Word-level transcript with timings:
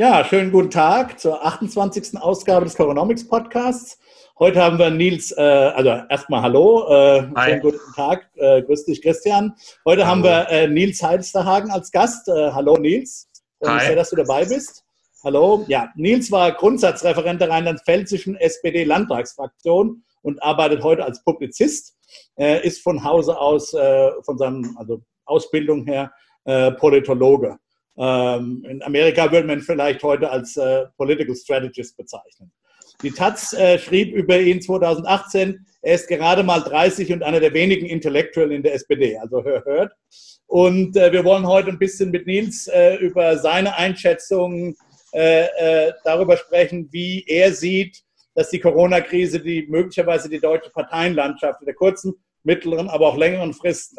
Ja, 0.00 0.24
schönen 0.24 0.52
guten 0.52 0.70
Tag 0.70 1.18
zur 1.18 1.44
28. 1.44 2.20
Ausgabe 2.20 2.64
des 2.64 2.76
Coronomics 2.76 3.26
Podcasts. 3.26 3.98
Heute 4.38 4.62
haben 4.62 4.78
wir 4.78 4.90
Nils, 4.90 5.32
äh, 5.32 5.40
also 5.40 5.88
erstmal 6.08 6.42
Hallo, 6.42 6.86
äh, 6.88 7.22
schönen 7.44 7.60
guten 7.60 7.80
Tag, 7.96 8.30
äh, 8.36 8.62
grüß 8.62 8.84
dich 8.84 9.02
Christian. 9.02 9.56
Heute 9.84 10.06
Hallo. 10.06 10.10
haben 10.12 10.22
wir 10.22 10.48
äh, 10.50 10.68
Nils 10.68 11.02
Heisterhagen 11.02 11.72
als 11.72 11.90
Gast. 11.90 12.28
Äh, 12.28 12.52
hallo 12.52 12.76
Nils, 12.76 13.28
Hi. 13.66 13.86
sehr, 13.86 13.96
dass 13.96 14.10
du 14.10 14.16
dabei 14.16 14.44
bist. 14.44 14.84
Hallo, 15.24 15.64
ja, 15.66 15.90
Nils 15.96 16.30
war 16.30 16.52
Grundsatzreferent 16.52 17.40
der 17.40 17.50
rheinland-pfälzischen 17.50 18.36
SPD-Landtagsfraktion 18.36 20.04
und 20.22 20.40
arbeitet 20.44 20.84
heute 20.84 21.04
als 21.04 21.24
Publizist, 21.24 21.96
äh, 22.38 22.64
ist 22.64 22.84
von 22.84 23.02
Hause 23.02 23.36
aus, 23.36 23.74
äh, 23.74 24.12
von 24.22 24.38
seinem, 24.38 24.76
also 24.78 25.00
Ausbildung 25.24 25.86
her, 25.86 26.12
äh, 26.44 26.70
Politologe. 26.70 27.58
Ähm, 27.98 28.64
in 28.68 28.82
Amerika 28.82 29.30
würde 29.32 29.48
man 29.48 29.60
vielleicht 29.60 30.02
heute 30.04 30.30
als 30.30 30.56
äh, 30.56 30.86
Political 30.96 31.34
Strategist 31.34 31.96
bezeichnen. 31.96 32.52
Die 33.02 33.10
Taz 33.10 33.52
äh, 33.52 33.78
schrieb 33.78 34.14
über 34.14 34.38
ihn 34.38 34.60
2018, 34.60 35.66
er 35.82 35.94
ist 35.94 36.08
gerade 36.08 36.42
mal 36.42 36.60
30 36.60 37.12
und 37.12 37.22
einer 37.22 37.40
der 37.40 37.54
wenigen 37.54 37.86
Intellektuellen 37.86 38.52
in 38.52 38.62
der 38.62 38.74
SPD, 38.74 39.16
also 39.18 39.44
hör, 39.44 39.64
hört. 39.64 39.92
Und 40.46 40.96
äh, 40.96 41.12
wir 41.12 41.24
wollen 41.24 41.46
heute 41.46 41.70
ein 41.70 41.78
bisschen 41.78 42.10
mit 42.10 42.26
Nils 42.26 42.68
äh, 42.68 42.96
über 42.96 43.36
seine 43.38 43.76
Einschätzungen 43.76 44.76
äh, 45.12 45.46
äh, 45.46 45.92
darüber 46.04 46.36
sprechen, 46.36 46.88
wie 46.92 47.24
er 47.26 47.52
sieht, 47.52 48.02
dass 48.34 48.50
die 48.50 48.60
Corona-Krise 48.60 49.40
die 49.40 49.66
möglicherweise 49.68 50.28
die 50.28 50.40
deutsche 50.40 50.70
Parteienlandschaft 50.70 51.60
in 51.60 51.66
der 51.66 51.74
kurzen, 51.74 52.14
mittleren, 52.44 52.88
aber 52.88 53.08
auch 53.08 53.16
längeren 53.16 53.52
Frist 53.52 53.98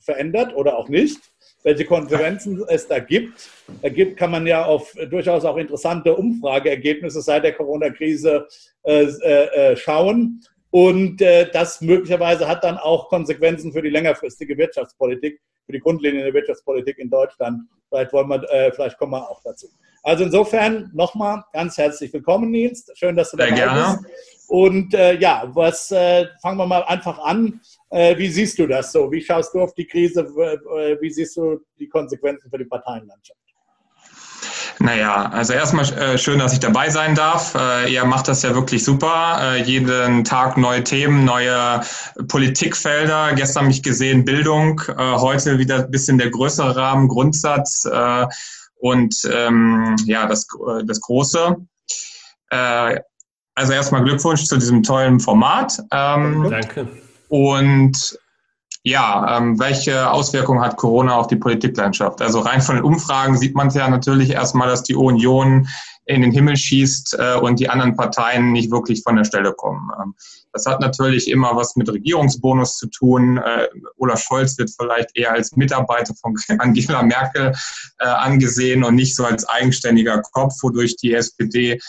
verändert 0.00 0.54
oder 0.54 0.78
auch 0.78 0.88
nicht 0.88 1.18
welche 1.66 1.84
Konferenzen 1.84 2.64
es 2.68 2.86
da 2.86 3.00
gibt. 3.00 3.50
Da 3.82 3.88
gibt, 3.88 4.16
kann 4.16 4.30
man 4.30 4.46
ja 4.46 4.64
auf 4.64 4.94
durchaus 5.10 5.44
auch 5.44 5.56
interessante 5.56 6.14
Umfrageergebnisse 6.14 7.20
seit 7.20 7.42
der 7.42 7.54
Corona-Krise 7.54 8.46
äh, 8.84 9.02
äh, 9.02 9.76
schauen. 9.76 10.40
Und 10.70 11.20
äh, 11.20 11.50
das 11.52 11.80
möglicherweise 11.80 12.46
hat 12.46 12.62
dann 12.62 12.78
auch 12.78 13.08
Konsequenzen 13.08 13.72
für 13.72 13.82
die 13.82 13.90
längerfristige 13.90 14.56
Wirtschaftspolitik, 14.56 15.40
für 15.64 15.72
die 15.72 15.80
Grundlinien 15.80 16.22
der 16.22 16.34
Wirtschaftspolitik 16.34 16.98
in 16.98 17.10
Deutschland. 17.10 17.62
Vielleicht 17.88 18.12
wollen 18.12 18.28
wir, 18.28 18.48
äh, 18.52 18.70
vielleicht 18.70 18.96
kommen 18.96 19.12
wir 19.12 19.28
auch 19.28 19.42
dazu. 19.42 19.66
Also 20.04 20.22
insofern 20.22 20.92
nochmal 20.94 21.42
ganz 21.52 21.76
herzlich 21.78 22.12
willkommen, 22.12 22.52
Nils. 22.52 22.88
Schön, 22.94 23.16
dass 23.16 23.32
du 23.32 23.38
dabei 23.38 23.56
Sehr 23.56 23.64
gerne. 23.66 23.98
bist. 24.02 24.48
Und 24.48 24.94
äh, 24.94 25.18
ja, 25.18 25.50
was 25.52 25.90
äh, 25.90 26.26
fangen 26.40 26.58
wir 26.58 26.66
mal 26.66 26.84
einfach 26.84 27.18
an. 27.18 27.60
Äh, 27.90 28.16
wie 28.18 28.28
siehst 28.28 28.58
du 28.58 28.66
das 28.66 28.92
so? 28.92 29.10
Wie 29.10 29.22
schaust 29.22 29.54
du 29.54 29.60
auf 29.60 29.74
die 29.74 29.86
Krise? 29.86 30.20
Äh, 30.20 30.96
wie 31.00 31.10
siehst 31.10 31.36
du 31.36 31.60
die 31.78 31.88
Konsequenzen 31.88 32.50
für 32.50 32.58
die 32.58 32.64
Parteienlandschaft? 32.64 33.40
Naja, 34.78 35.30
also 35.32 35.54
erstmal 35.54 35.90
äh, 35.94 36.18
schön, 36.18 36.38
dass 36.38 36.52
ich 36.52 36.60
dabei 36.60 36.90
sein 36.90 37.14
darf. 37.14 37.54
Äh, 37.54 37.92
ihr 37.92 38.04
macht 38.04 38.28
das 38.28 38.42
ja 38.42 38.54
wirklich 38.54 38.84
super. 38.84 39.38
Äh, 39.40 39.62
jeden 39.62 40.24
Tag 40.24 40.58
neue 40.58 40.84
Themen, 40.84 41.24
neue 41.24 41.80
Politikfelder. 42.28 43.32
Gestern 43.34 43.64
habe 43.64 43.72
ich 43.72 43.82
gesehen 43.82 44.24
Bildung, 44.24 44.82
äh, 44.88 44.94
heute 44.96 45.58
wieder 45.58 45.84
ein 45.84 45.90
bisschen 45.90 46.18
der 46.18 46.30
größere 46.30 46.76
Rahmen, 46.76 47.08
Grundsatz 47.08 47.86
äh, 47.86 48.26
und 48.76 49.16
ähm, 49.32 49.96
ja, 50.04 50.26
das, 50.26 50.46
äh, 50.68 50.84
das 50.84 51.00
Große. 51.00 51.56
Äh, 52.50 53.00
also 53.54 53.72
erstmal 53.72 54.04
Glückwunsch 54.04 54.44
zu 54.44 54.58
diesem 54.58 54.82
tollen 54.82 55.20
Format. 55.20 55.82
Ähm, 55.90 56.48
Danke. 56.50 56.86
Und 57.28 58.18
ja, 58.82 59.36
ähm, 59.36 59.58
welche 59.58 60.10
Auswirkungen 60.10 60.60
hat 60.60 60.76
Corona 60.76 61.16
auf 61.16 61.26
die 61.26 61.36
Politiklandschaft? 61.36 62.22
Also 62.22 62.38
rein 62.38 62.62
von 62.62 62.76
den 62.76 62.84
Umfragen 62.84 63.36
sieht 63.36 63.56
man 63.56 63.68
ja 63.70 63.88
natürlich 63.88 64.30
erstmal, 64.30 64.68
dass 64.68 64.84
die 64.84 64.94
Union 64.94 65.66
in 66.04 66.22
den 66.22 66.30
Himmel 66.30 66.56
schießt 66.56 67.16
äh, 67.18 67.34
und 67.34 67.58
die 67.58 67.68
anderen 67.68 67.96
Parteien 67.96 68.52
nicht 68.52 68.70
wirklich 68.70 69.02
von 69.02 69.16
der 69.16 69.24
Stelle 69.24 69.52
kommen. 69.52 69.90
Ähm, 70.00 70.14
das 70.52 70.66
hat 70.66 70.80
natürlich 70.80 71.28
immer 71.28 71.56
was 71.56 71.74
mit 71.74 71.88
Regierungsbonus 71.88 72.76
zu 72.76 72.86
tun. 72.86 73.38
Äh, 73.38 73.66
Olaf 73.98 74.22
Scholz 74.22 74.56
wird 74.56 74.70
vielleicht 74.70 75.16
eher 75.16 75.32
als 75.32 75.56
Mitarbeiter 75.56 76.14
von 76.14 76.36
Angela 76.58 77.02
Merkel 77.02 77.52
äh, 77.98 78.06
angesehen 78.06 78.84
und 78.84 78.94
nicht 78.94 79.16
so 79.16 79.24
als 79.24 79.46
eigenständiger 79.48 80.22
Kopf, 80.32 80.54
wodurch 80.62 80.96
die 80.96 81.12
SPD 81.12 81.80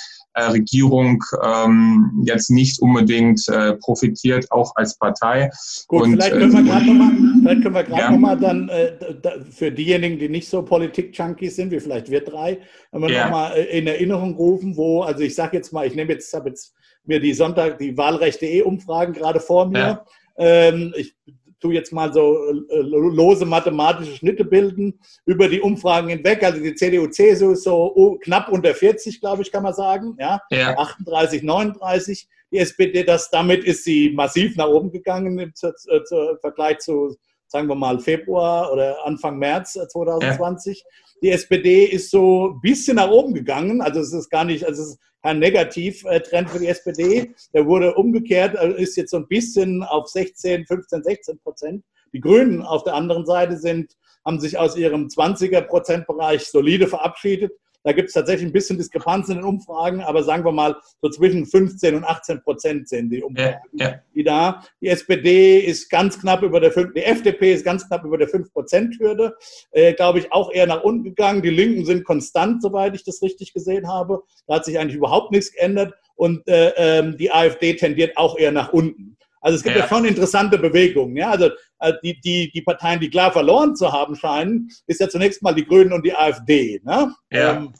Regierung 0.44 1.24
ähm, 1.44 2.24
jetzt 2.26 2.50
nicht 2.50 2.80
unbedingt 2.82 3.48
äh, 3.48 3.74
profitiert, 3.76 4.52
auch 4.52 4.72
als 4.76 4.98
Partei. 4.98 5.50
Gut, 5.88 6.04
Und, 6.04 6.12
vielleicht 6.14 6.32
können 6.32 6.54
wir 6.54 6.64
gerade 6.64 6.86
nochmal 6.86 7.12
vielleicht 7.42 7.64
können 7.64 7.76
wir 7.76 7.84
gerade 7.84 8.02
ja. 8.02 8.18
noch 8.18 8.40
dann 8.40 8.70
äh, 8.70 8.94
da, 9.22 9.32
für 9.50 9.72
diejenigen, 9.72 10.20
die 10.20 10.30
nicht 10.30 10.50
so 10.50 10.62
Politik-Junkies 10.62 11.56
sind, 11.56 11.72
wie 11.72 11.80
vielleicht 11.80 12.10
wir 12.10 12.24
drei, 12.24 12.60
wenn 12.92 13.10
ja. 13.10 13.26
nochmal 13.26 13.58
äh, 13.58 13.78
in 13.78 13.88
Erinnerung 13.88 14.36
rufen, 14.36 14.76
wo, 14.78 15.02
also 15.02 15.22
ich 15.22 15.36
sage 15.36 15.58
jetzt 15.58 15.74
mal, 15.74 15.88
ich 15.88 15.96
nehme 15.96 16.14
jetzt, 16.14 16.34
habe 16.34 16.50
jetzt 16.50 16.74
mir 17.06 17.20
die 17.20 17.34
Sonntag, 17.34 17.80
die 17.80 17.98
Wahlrechte-E-Umfragen 17.98 19.14
gerade 19.14 19.40
vor 19.40 19.68
mir. 19.68 19.80
Ja. 19.80 20.06
Ähm, 20.38 20.94
ich 20.96 21.16
tu 21.60 21.72
jetzt 21.72 21.92
mal 21.92 22.14
so 22.14 22.38
äh, 22.50 22.80
lose 22.82 23.46
mathematische 23.46 24.16
Schnitte 24.16 24.46
bilden 24.46 25.00
über 25.26 25.48
die 25.48 25.62
Umfragen 25.62 26.10
hinweg. 26.10 26.44
Also 26.44 26.62
die 26.62 26.76
CDU, 26.76 27.08
CSU 27.08 27.52
ist 27.52 27.64
so 27.64 28.18
knapp 28.22 28.50
unter 28.50 28.74
40, 28.74 29.20
glaube 29.20 29.42
ich, 29.42 29.52
kann 29.52 29.64
man 29.64 29.74
sagen. 29.74 30.16
Ja? 30.20 30.42
ja. 30.52 30.78
38, 30.78 31.44
39. 31.44 32.28
Die 32.52 32.60
SPD, 32.60 33.04
das, 33.04 33.30
damit 33.30 33.64
ist 33.64 33.84
sie 33.84 34.12
massiv 34.12 34.56
nach 34.56 34.68
oben 34.68 34.92
gegangen 34.92 35.38
im, 35.38 35.40
im 35.40 36.40
Vergleich 36.42 36.80
zu, 36.80 37.16
sagen 37.48 37.68
wir 37.68 37.76
mal, 37.76 38.00
Februar 38.00 38.72
oder 38.72 39.06
Anfang 39.06 39.38
März 39.38 39.74
2020. 39.74 40.80
Ja. 40.80 40.86
Die 41.22 41.32
SPD 41.32 41.86
ist 41.86 42.12
so 42.12 42.52
ein 42.52 42.62
bisschen 42.62 42.96
nach 42.96 43.10
oben 43.10 43.34
gegangen. 43.34 43.82
Also 43.82 44.00
es 44.00 44.14
ist 44.14 44.30
gar 44.30 44.46
nicht, 44.46 44.66
also 44.66 44.84
es 44.84 44.90
ist 44.90 45.00
kein 45.24 45.40
Negativtrend 45.40 46.50
für 46.50 46.60
die 46.60 46.68
SPD. 46.68 47.34
Der 47.54 47.66
wurde 47.66 47.96
umgekehrt, 47.96 48.56
also 48.56 48.76
ist 48.78 48.96
jetzt 48.98 49.12
so 49.12 49.18
ein 49.18 49.28
bisschen 49.28 49.84
auf 49.84 50.08
16, 50.08 50.66
15, 50.66 51.04
16 51.04 51.40
Prozent. 51.40 51.84
Die 52.14 52.22
Grünen 52.22 52.62
auf 52.62 52.84
der 52.84 52.94
anderen 52.94 53.26
Seite 53.26 53.58
sind, 53.58 53.94
haben 54.26 54.40
sich 54.40 54.58
aus 54.58 54.78
ihrem 54.78 55.08
20er 55.08 55.62
Prozentbereich 55.62 56.46
solide 56.46 56.88
verabschiedet 56.88 57.52
da 57.88 57.94
gibt 57.94 58.10
es 58.10 58.14
tatsächlich 58.14 58.50
ein 58.50 58.52
bisschen 58.52 58.78
Diskrepanz 58.78 59.30
in 59.30 59.38
den 59.38 59.46
Umfragen, 59.46 60.02
aber 60.02 60.22
sagen 60.22 60.44
wir 60.44 60.52
mal, 60.52 60.76
so 61.02 61.10
zwischen 61.10 61.46
15 61.46 61.96
und 61.96 62.04
18 62.04 62.42
Prozent 62.42 62.90
sind 62.90 63.10
die 63.10 63.24
Umfragen, 63.24 63.62
ja, 63.74 63.90
ja. 63.90 63.96
die 64.14 64.24
da. 64.24 64.64
Die 64.82 64.90
SPD 64.90 65.60
ist 65.60 65.90
ganz 65.90 66.20
knapp 66.20 66.44
über 66.44 66.60
der 66.60 66.74
5, 66.74 66.94
die 66.94 67.04
FDP 67.04 67.54
ist 67.54 67.64
ganz 67.64 67.88
knapp 67.88 68.04
über 68.04 68.18
der 68.18 68.28
5-Prozent-Hürde, 68.28 69.38
äh, 69.72 69.94
glaube 69.94 70.20
ich, 70.20 70.34
auch 70.34 70.52
eher 70.52 70.68
nach 70.68 70.84
unten 70.84 71.06
gegangen. 71.06 71.42
Die 71.42 71.50
Linken 71.50 71.86
sind 71.86 72.04
konstant, 72.04 72.62
soweit 72.62 72.94
ich 72.94 73.06
das 73.06 73.22
richtig 73.22 73.54
gesehen 73.54 73.88
habe. 73.88 74.22
Da 74.48 74.56
hat 74.56 74.66
sich 74.66 74.78
eigentlich 74.78 74.98
überhaupt 74.98 75.32
nichts 75.32 75.54
geändert. 75.54 75.94
Und 76.16 76.46
äh, 76.48 76.74
ähm, 76.76 77.16
die 77.18 77.32
AfD 77.32 77.76
tendiert 77.76 78.18
auch 78.18 78.38
eher 78.38 78.52
nach 78.52 78.74
unten. 78.74 79.18
Also 79.48 79.60
es 79.60 79.64
gibt 79.64 79.78
ja, 79.78 79.84
ja 79.84 79.88
schon 79.88 80.04
interessante 80.04 80.58
Bewegungen. 80.58 81.16
Ja? 81.16 81.32
Also 81.32 81.52
äh, 81.80 81.94
die, 82.04 82.20
die, 82.20 82.52
die 82.54 82.62
Parteien, 82.62 83.00
die 83.00 83.10
klar 83.10 83.32
verloren 83.32 83.78
zu 83.78 83.94
haben 83.94 84.14
scheinen, 84.14 84.70
ist 84.88 85.00
ja 85.00 85.08
zunächst 85.08 85.42
mal 85.42 85.56
die 85.56 85.66
Grünen 85.66 85.94
und 85.94 86.06
die 86.06 86.14
AfD. 86.14 86.82
Ne? 86.84 87.16
Ja. 87.32 87.56
Ähm, 87.56 87.74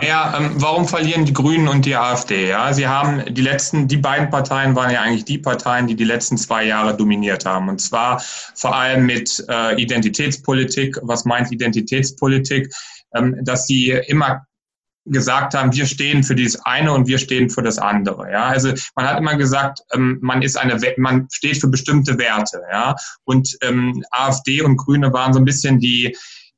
ja, 0.00 0.38
ähm, 0.38 0.52
warum 0.58 0.86
verlieren 0.86 1.24
die 1.24 1.32
Grünen 1.32 1.66
und 1.66 1.86
die 1.86 1.96
AfD? 1.96 2.50
Ja, 2.50 2.72
sie 2.72 2.86
haben 2.86 3.34
die 3.34 3.42
letzten, 3.42 3.88
die 3.88 3.96
beiden 3.96 4.30
Parteien 4.30 4.76
waren 4.76 4.92
ja 4.92 5.00
eigentlich 5.00 5.24
die 5.24 5.38
Parteien, 5.38 5.88
die 5.88 5.96
die 5.96 6.04
letzten 6.04 6.38
zwei 6.38 6.64
Jahre 6.64 6.96
dominiert 6.96 7.44
haben. 7.46 7.68
Und 7.68 7.80
zwar 7.80 8.22
vor 8.54 8.76
allem 8.76 9.06
mit 9.06 9.44
äh, 9.48 9.74
Identitätspolitik. 9.74 11.00
Was 11.02 11.24
meint 11.24 11.50
Identitätspolitik? 11.50 12.72
Ähm, 13.12 13.40
dass 13.42 13.66
sie 13.66 13.90
immer 14.06 14.46
gesagt 15.06 15.54
haben, 15.54 15.72
wir 15.72 15.86
stehen 15.86 16.22
für 16.22 16.34
dieses 16.34 16.60
eine 16.64 16.92
und 16.92 17.06
wir 17.06 17.18
stehen 17.18 17.48
für 17.48 17.62
das 17.62 17.78
andere. 17.78 18.30
Ja, 18.30 18.44
also 18.46 18.72
man 18.94 19.06
hat 19.06 19.18
immer 19.18 19.36
gesagt, 19.36 19.80
ähm, 19.92 20.18
man 20.20 20.42
ist 20.42 20.56
eine, 20.56 20.78
man 20.96 21.28
steht 21.30 21.60
für 21.60 21.68
bestimmte 21.68 22.18
Werte. 22.18 22.62
Ja, 22.70 22.96
und 23.24 23.56
ähm, 23.62 24.04
AfD 24.10 24.62
und 24.62 24.76
Grüne 24.76 25.12
waren 25.12 25.32
so 25.32 25.38
ein 25.38 25.44
bisschen 25.44 25.78
die 25.78 26.16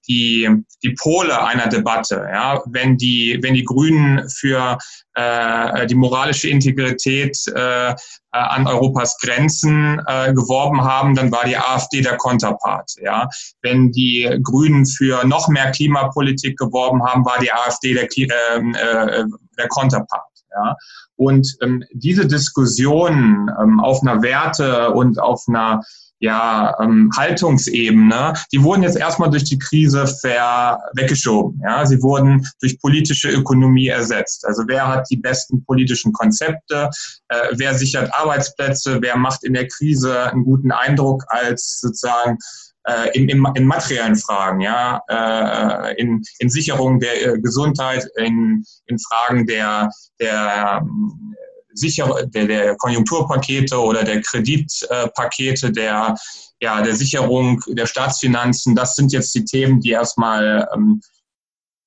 die, 0.08 0.48
die 0.82 0.94
Pole 0.94 1.44
einer 1.44 1.68
Debatte. 1.68 2.26
Ja? 2.32 2.62
Wenn, 2.66 2.96
die, 2.96 3.38
wenn 3.42 3.54
die 3.54 3.64
Grünen 3.64 4.28
für 4.28 4.78
äh, 5.14 5.86
die 5.86 5.94
moralische 5.94 6.48
Integrität 6.48 7.36
äh, 7.54 7.94
an 8.30 8.66
Europas 8.66 9.16
Grenzen 9.18 10.00
äh, 10.06 10.32
geworben 10.32 10.82
haben, 10.82 11.14
dann 11.14 11.30
war 11.32 11.44
die 11.44 11.56
AfD 11.56 12.00
der 12.00 12.16
Konterpart. 12.16 12.90
Ja? 13.02 13.28
Wenn 13.62 13.92
die 13.92 14.38
Grünen 14.42 14.86
für 14.86 15.24
noch 15.26 15.48
mehr 15.48 15.70
Klimapolitik 15.70 16.58
geworben 16.58 17.04
haben, 17.04 17.24
war 17.24 17.38
die 17.40 17.52
AfD 17.52 17.94
der, 17.94 18.08
ähm, 18.54 18.74
äh, 18.74 19.24
der 19.58 19.68
Konterpart. 19.68 20.22
Ja? 20.50 20.76
Und 21.16 21.56
ähm, 21.62 21.82
diese 21.92 22.26
Diskussion 22.26 23.50
ähm, 23.60 23.80
auf 23.80 24.02
einer 24.02 24.22
Werte 24.22 24.92
und 24.92 25.18
auf 25.18 25.42
einer 25.48 25.82
ja, 26.20 26.74
ähm, 26.80 27.10
Haltungsebene, 27.16 28.34
die 28.52 28.62
wurden 28.62 28.82
jetzt 28.82 28.96
erstmal 28.96 29.30
durch 29.30 29.44
die 29.44 29.58
Krise 29.58 30.06
ver 30.06 30.78
weggeschoben. 30.94 31.60
Ja? 31.64 31.86
Sie 31.86 32.02
wurden 32.02 32.46
durch 32.60 32.80
politische 32.80 33.30
Ökonomie 33.30 33.88
ersetzt. 33.88 34.44
Also 34.46 34.64
wer 34.66 34.88
hat 34.88 35.06
die 35.10 35.16
besten 35.16 35.64
politischen 35.64 36.12
Konzepte, 36.12 36.90
äh, 37.28 37.36
wer 37.52 37.74
sichert 37.74 38.12
Arbeitsplätze, 38.12 38.98
wer 39.00 39.16
macht 39.16 39.44
in 39.44 39.54
der 39.54 39.68
Krise 39.68 40.32
einen 40.32 40.44
guten 40.44 40.72
Eindruck 40.72 41.24
als 41.28 41.80
sozusagen 41.80 42.38
äh, 42.84 43.10
in, 43.16 43.28
in, 43.28 43.46
in 43.54 43.66
materiellen 43.66 44.16
Fragen, 44.16 44.60
ja, 44.60 45.02
äh, 45.08 45.94
in, 46.00 46.22
in 46.38 46.48
Sicherung 46.48 47.00
der 47.00 47.34
äh, 47.34 47.38
Gesundheit, 47.40 48.08
in, 48.16 48.64
in 48.86 48.98
Fragen 48.98 49.46
der, 49.46 49.90
der 50.20 50.80
ähm, 50.82 51.34
sicher, 51.78 52.26
der, 52.26 52.46
der 52.46 52.76
Konjunkturpakete 52.76 53.78
oder 53.78 54.04
der 54.04 54.20
Kreditpakete, 54.22 55.72
der, 55.72 56.14
ja, 56.60 56.82
der 56.82 56.94
Sicherung 56.94 57.60
der 57.68 57.86
Staatsfinanzen, 57.86 58.74
das 58.74 58.94
sind 58.96 59.12
jetzt 59.12 59.34
die 59.34 59.44
Themen, 59.44 59.80
die 59.80 59.90
erstmal 59.90 60.68
ähm, 60.74 61.00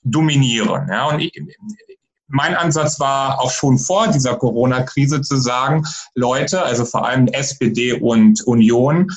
dominieren. 0.04 0.88
Ja. 0.90 1.10
Und 1.10 1.20
ich, 1.20 1.34
mein 2.28 2.56
Ansatz 2.56 3.00
war 3.00 3.42
auch 3.42 3.52
schon 3.52 3.78
vor 3.78 4.08
dieser 4.08 4.36
Corona-Krise 4.36 5.22
zu 5.22 5.38
sagen, 5.38 5.84
Leute, 6.16 6.64
also 6.64 6.86
vor 6.86 7.06
allem 7.06 7.28
SPD 7.28 7.94
und 7.94 8.42
Union, 8.48 9.08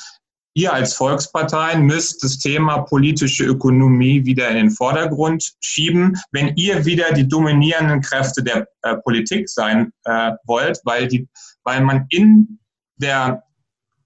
ihr 0.55 0.73
als 0.73 0.93
Volksparteien 0.93 1.83
müsst 1.83 2.23
das 2.23 2.39
Thema 2.39 2.79
politische 2.79 3.43
Ökonomie 3.43 4.25
wieder 4.25 4.49
in 4.49 4.55
den 4.55 4.71
Vordergrund 4.71 5.53
schieben, 5.59 6.17
wenn 6.31 6.55
ihr 6.55 6.85
wieder 6.85 7.11
die 7.11 7.27
dominierenden 7.27 8.01
Kräfte 8.01 8.41
der 8.41 8.67
äh, 8.81 8.95
Politik 8.97 9.49
sein 9.49 9.91
äh, 10.05 10.31
wollt, 10.45 10.79
weil, 10.85 11.07
die, 11.07 11.27
weil 11.63 11.81
man 11.81 12.05
in 12.09 12.59
der 12.97 13.43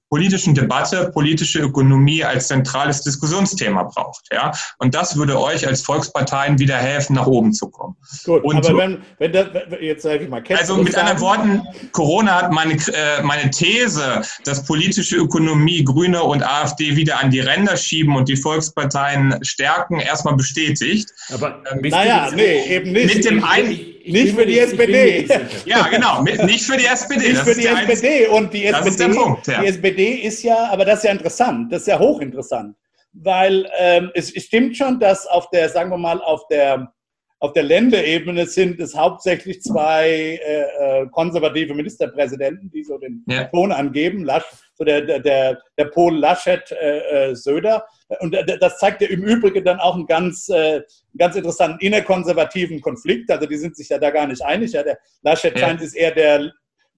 politischen 0.10 0.56
Debatte 0.56 1.12
politische 1.14 1.60
Ökonomie 1.60 2.24
als 2.24 2.48
zentrales 2.48 3.02
Diskussionsthema 3.02 3.84
braucht. 3.84 4.26
Ja? 4.32 4.52
Und 4.80 4.96
das 4.96 5.16
würde 5.16 5.40
euch 5.40 5.68
als 5.68 5.82
Volksparteien 5.82 6.58
wieder 6.60 6.78
helfen, 6.78 7.16
nach 7.16 7.28
oben 7.28 7.54
zu 7.54 7.70
kommen. 7.70 7.96
Gut, 8.26 8.44
und 8.44 8.66
aber 8.66 8.78
wenn, 8.78 9.02
wenn 9.20 9.32
das, 9.32 9.48
jetzt 9.80 10.04
sage 10.04 10.24
ich 10.24 10.30
mal, 10.30 10.44
also 10.58 10.78
mit 10.78 10.96
anderen 10.96 11.22
Worten, 11.22 11.62
Corona 11.92 12.42
hat 12.42 12.52
meine, 12.52 12.74
äh, 12.74 13.22
meine 13.22 13.50
These, 13.52 14.22
dass 14.46 14.66
politische 14.66 15.18
Ökonomie 15.18 15.84
Grüne 15.84 16.24
und 16.24 16.44
AfD 16.44 16.96
wieder 16.96 17.20
an 17.20 17.30
die 17.30 17.40
Ränder 17.40 17.78
schieben 17.78 18.16
und 18.16 18.28
die 18.28 18.38
Volksparteien 18.38 19.38
stärken, 19.44 20.00
erstmal 20.00 20.36
bestätigt. 20.36 21.10
Aber 21.32 21.64
ähm, 21.72 21.82
naja, 21.90 22.30
nee, 22.34 22.76
eben 22.76 22.92
nicht. 22.92 23.16
Mit 23.16 23.26
dem 23.26 23.44
einen 23.44 23.89
nicht 24.06 24.36
für 24.36 24.46
die 24.46 24.60
SPD. 24.60 25.28
Ja, 25.66 25.88
genau, 25.88 26.24
nicht 26.24 26.64
für 26.64 26.78
die 26.78 26.86
SPD. 26.86 27.30
Nicht 27.30 27.42
für 27.42 27.56
die 27.56 27.68
SPD. 27.68 28.28
Und 28.28 28.54
die 28.54 28.66
SPD, 28.66 28.90
ist 28.90 29.00
der 29.00 29.08
Punkt, 29.10 29.48
ja. 29.48 29.62
die 29.62 29.68
SPD 29.68 30.14
ist 30.16 30.44
ja, 30.44 30.70
aber 30.72 30.86
das 30.86 31.00
ist 31.00 31.06
ja 31.06 31.12
interessant, 31.12 31.72
das 31.72 31.82
ist 31.82 31.88
ja 31.88 32.00
hochinteressant. 32.00 32.76
Weil 33.14 33.70
ähm, 33.78 34.12
es, 34.14 34.36
es 34.36 34.46
stimmt 34.46 34.78
schon, 34.78 35.00
dass 35.00 35.26
auf 35.26 35.50
der, 35.50 35.70
sagen 35.70 35.90
wir 35.90 35.98
mal, 35.98 36.22
auf 36.22 36.48
der 36.48 36.94
auf 37.42 37.54
der 37.54 37.64
Länderebene 37.64 38.46
sind 38.46 38.80
es 38.82 38.96
hauptsächlich 38.96 39.62
zwei 39.62 40.10
äh, 40.10 41.04
äh, 41.04 41.08
konservative 41.10 41.74
Ministerpräsidenten, 41.74 42.70
die 42.70 42.84
so 42.84 42.98
den 42.98 43.24
ja. 43.28 43.46
Ton 43.46 43.72
angeben. 43.72 44.26
Lasch, 44.26 44.44
so 44.80 44.86
der, 44.86 45.02
der, 45.02 45.20
der, 45.20 45.62
der 45.78 45.86
Pol 45.86 46.18
Laschet 46.18 46.72
äh, 46.72 47.30
äh 47.32 47.36
Söder. 47.36 47.86
Und 48.22 48.36
das 48.60 48.80
zeigt 48.80 49.02
ja 49.02 49.10
im 49.10 49.24
Übrigen 49.24 49.64
dann 49.64 49.80
auch 49.80 49.96
einen 49.96 50.08
ganz, 50.08 50.48
äh, 50.50 50.82
ganz 51.18 51.36
interessanten 51.36 51.80
innerkonservativen 51.82 52.82
Konflikt. 52.82 53.30
Also 53.30 53.46
die 53.46 53.58
sind 53.58 53.76
sich 53.76 53.90
ja 53.90 54.00
da 54.00 54.10
gar 54.10 54.26
nicht 54.26 54.42
einig. 54.42 54.72
Ja, 54.72 54.82
der 54.82 54.98
Laschet 55.22 55.54
ja. 55.54 55.68
scheint 55.68 55.82
ist 55.82 55.94
eher 55.96 56.12
der, 56.12 56.52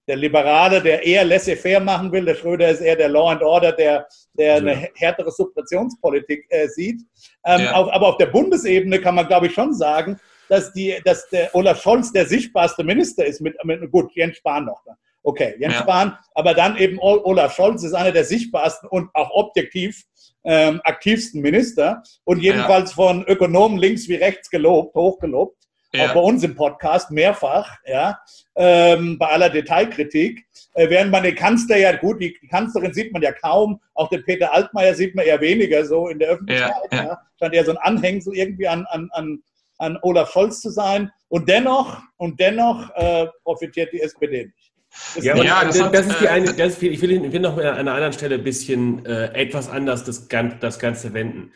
der 0.06 0.16
Liberale, 0.16 0.80
der 0.80 1.04
eher 1.04 1.24
laissez-faire 1.24 1.80
machen 1.80 2.12
will. 2.12 2.24
Der 2.24 2.36
Schröder 2.36 2.70
ist 2.70 2.80
eher 2.80 2.96
der 2.96 3.08
Law 3.08 3.30
and 3.32 3.42
Order, 3.42 3.72
der, 3.72 4.06
der 4.34 4.56
eine 4.56 4.88
härtere 4.94 5.32
Subventionspolitik 5.32 6.46
äh, 6.50 6.68
sieht. 6.68 7.02
Ähm, 7.44 7.62
ja. 7.62 7.72
auf, 7.72 7.92
aber 7.92 8.08
auf 8.08 8.16
der 8.16 8.26
Bundesebene 8.26 9.00
kann 9.00 9.16
man, 9.16 9.26
glaube 9.26 9.48
ich, 9.48 9.54
schon 9.54 9.74
sagen, 9.74 10.20
dass, 10.48 10.72
die, 10.72 11.00
dass 11.04 11.28
der 11.30 11.54
Olaf 11.54 11.82
Scholz 11.82 12.12
der 12.12 12.26
sichtbarste 12.26 12.84
Minister 12.84 13.24
ist, 13.24 13.40
mit, 13.40 13.56
mit 13.64 13.90
gut, 13.90 14.14
Jens 14.14 14.36
Spahn 14.36 14.66
noch. 14.66 14.82
Okay, 15.22 15.54
Jens 15.58 15.74
ja. 15.74 15.80
Spahn, 15.82 16.18
aber 16.34 16.54
dann 16.54 16.76
eben 16.76 16.98
Olaf 16.98 17.54
Scholz 17.54 17.84
ist 17.84 17.94
einer 17.94 18.12
der 18.12 18.24
sichtbarsten 18.24 18.88
und 18.88 19.10
auch 19.14 19.30
objektiv 19.30 20.02
ähm, 20.44 20.80
aktivsten 20.84 21.40
Minister 21.40 22.02
und 22.24 22.42
jedenfalls 22.42 22.90
ja. 22.90 22.96
von 22.96 23.24
Ökonomen 23.26 23.78
links 23.78 24.08
wie 24.08 24.16
rechts 24.16 24.50
gelobt, 24.50 24.94
hochgelobt. 24.94 25.56
Ja. 25.94 26.06
Auch 26.06 26.14
bei 26.14 26.20
uns 26.20 26.42
im 26.42 26.56
Podcast 26.56 27.10
mehrfach, 27.10 27.76
ja, 27.84 28.18
ähm, 28.56 29.18
bei 29.18 29.28
aller 29.28 29.50
Detailkritik. 29.50 30.42
Äh, 30.72 30.88
während 30.88 31.12
man 31.12 31.22
den 31.22 31.34
Kanzler 31.34 31.76
ja, 31.76 31.94
gut, 31.94 32.20
die, 32.20 32.32
Kanzlerin 32.50 32.94
sieht 32.94 33.12
man 33.12 33.20
ja 33.20 33.30
kaum, 33.30 33.78
auch 33.94 34.08
den 34.08 34.24
Peter 34.24 34.54
Altmaier 34.54 34.94
sieht 34.94 35.14
man 35.14 35.26
eher 35.26 35.40
weniger 35.42 35.84
so 35.84 36.08
in 36.08 36.18
der 36.18 36.30
Öffentlichkeit. 36.30 36.72
Ja, 36.92 37.04
ja. 37.04 37.20
Stand 37.36 37.54
eher 37.54 37.66
so 37.66 37.72
ein 37.72 37.76
Anhängsel 37.76 38.34
irgendwie 38.34 38.66
an, 38.66 38.86
an, 38.86 39.10
an 39.12 39.42
an 39.82 39.98
Olaf 40.02 40.30
Scholz 40.30 40.60
zu 40.60 40.70
sein. 40.70 41.10
Und 41.28 41.48
dennoch, 41.48 42.00
und 42.16 42.38
dennoch 42.38 42.90
äh, 42.94 43.26
profitiert 43.42 43.92
die 43.92 44.00
SPD 44.00 44.44
nicht. 44.46 44.71
Das 45.14 45.24
ja, 45.24 45.36
ja 45.42 45.64
das, 45.64 45.78
das, 45.78 46.06
ist 46.06 46.20
die 46.20 46.28
eine, 46.28 46.52
das 46.52 46.82
ich 46.82 47.00
will, 47.00 47.24
ich 47.24 47.32
will 47.32 47.40
noch 47.40 47.56
an 47.56 47.64
einer 47.64 47.94
anderen 47.94 48.12
Stelle 48.12 48.36
ein 48.36 48.44
bisschen 48.44 49.04
äh, 49.06 49.32
etwas 49.34 49.68
anders 49.68 50.04
das, 50.04 50.28
das 50.28 50.78
Ganze 50.78 51.14
wenden. 51.14 51.52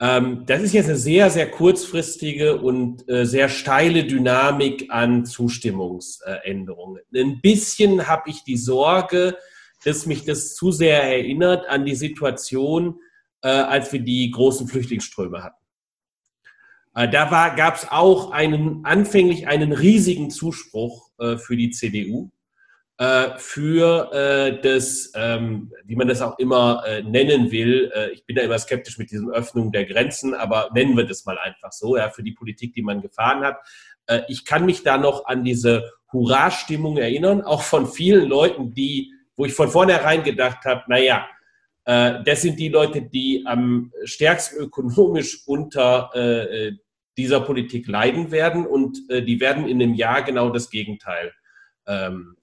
Ähm, 0.00 0.44
das 0.46 0.62
ist 0.62 0.72
jetzt 0.72 0.86
eine 0.86 0.96
sehr, 0.96 1.30
sehr 1.30 1.50
kurzfristige 1.50 2.58
und 2.58 3.06
äh, 3.08 3.26
sehr 3.26 3.48
steile 3.48 4.04
Dynamik 4.04 4.86
an 4.90 5.26
Zustimmungsänderungen. 5.26 7.02
Ein 7.14 7.40
bisschen 7.40 8.08
habe 8.08 8.30
ich 8.30 8.42
die 8.44 8.56
Sorge, 8.56 9.36
dass 9.84 10.06
mich 10.06 10.24
das 10.24 10.54
zu 10.54 10.72
sehr 10.72 11.02
erinnert 11.02 11.68
an 11.68 11.84
die 11.84 11.94
Situation, 11.94 13.00
äh, 13.42 13.48
als 13.48 13.92
wir 13.92 14.00
die 14.00 14.30
großen 14.30 14.68
Flüchtlingsströme 14.68 15.42
hatten. 15.42 15.64
Äh, 16.94 17.08
da 17.08 17.50
gab 17.50 17.76
es 17.76 17.86
auch 17.90 18.30
einen, 18.30 18.84
anfänglich 18.84 19.48
einen 19.48 19.72
riesigen 19.72 20.30
Zuspruch 20.30 21.10
äh, 21.18 21.36
für 21.36 21.56
die 21.56 21.70
CDU, 21.70 22.30
äh, 23.00 23.38
für 23.38 24.12
äh, 24.12 24.60
das, 24.60 25.10
ähm, 25.14 25.72
wie 25.86 25.96
man 25.96 26.06
das 26.06 26.20
auch 26.20 26.38
immer 26.38 26.84
äh, 26.86 27.02
nennen 27.02 27.50
will. 27.50 27.90
Äh, 27.94 28.10
ich 28.10 28.26
bin 28.26 28.36
da 28.36 28.42
immer 28.42 28.58
skeptisch 28.58 28.98
mit 28.98 29.10
diesen 29.10 29.30
Öffnungen 29.30 29.72
der 29.72 29.86
Grenzen, 29.86 30.34
aber 30.34 30.68
nennen 30.74 30.94
wir 30.98 31.06
das 31.06 31.24
mal 31.24 31.38
einfach 31.38 31.72
so, 31.72 31.96
ja, 31.96 32.10
für 32.10 32.22
die 32.22 32.32
Politik, 32.32 32.74
die 32.74 32.82
man 32.82 33.00
gefahren 33.00 33.42
hat. 33.42 33.56
ich 34.28 34.44
kann 34.44 34.66
mich 34.66 34.82
da 34.82 34.98
noch 34.98 35.26
an 35.26 35.44
diese 35.44 35.92
Hurra-Stimmung 36.12 36.98
erinnern, 36.98 37.40
auch 37.40 37.62
von 37.62 37.86
vielen 37.86 38.28
Leuten, 38.28 38.74
die, 38.74 39.12
wo 39.34 39.46
ich 39.46 39.54
von 39.54 39.70
vornherein 39.70 40.22
gedacht 40.22 40.66
habe, 40.66 40.82
naja, 40.88 41.26
äh, 41.86 42.22
das 42.22 42.42
sind 42.42 42.58
die 42.58 42.68
Leute, 42.68 43.00
die 43.00 43.44
am 43.46 43.92
stärksten 44.04 44.58
ökonomisch 44.58 45.46
unter 45.46 46.10
äh, 46.14 46.72
dieser 47.16 47.40
Politik 47.40 47.86
leiden 47.86 48.30
werden 48.30 48.66
und 48.66 48.98
äh, 49.08 49.22
die 49.22 49.40
werden 49.40 49.66
in 49.66 49.80
einem 49.80 49.94
Jahr 49.94 50.22
genau 50.22 50.50
das 50.50 50.68
Gegenteil 50.68 51.32
ähm, 51.86 52.36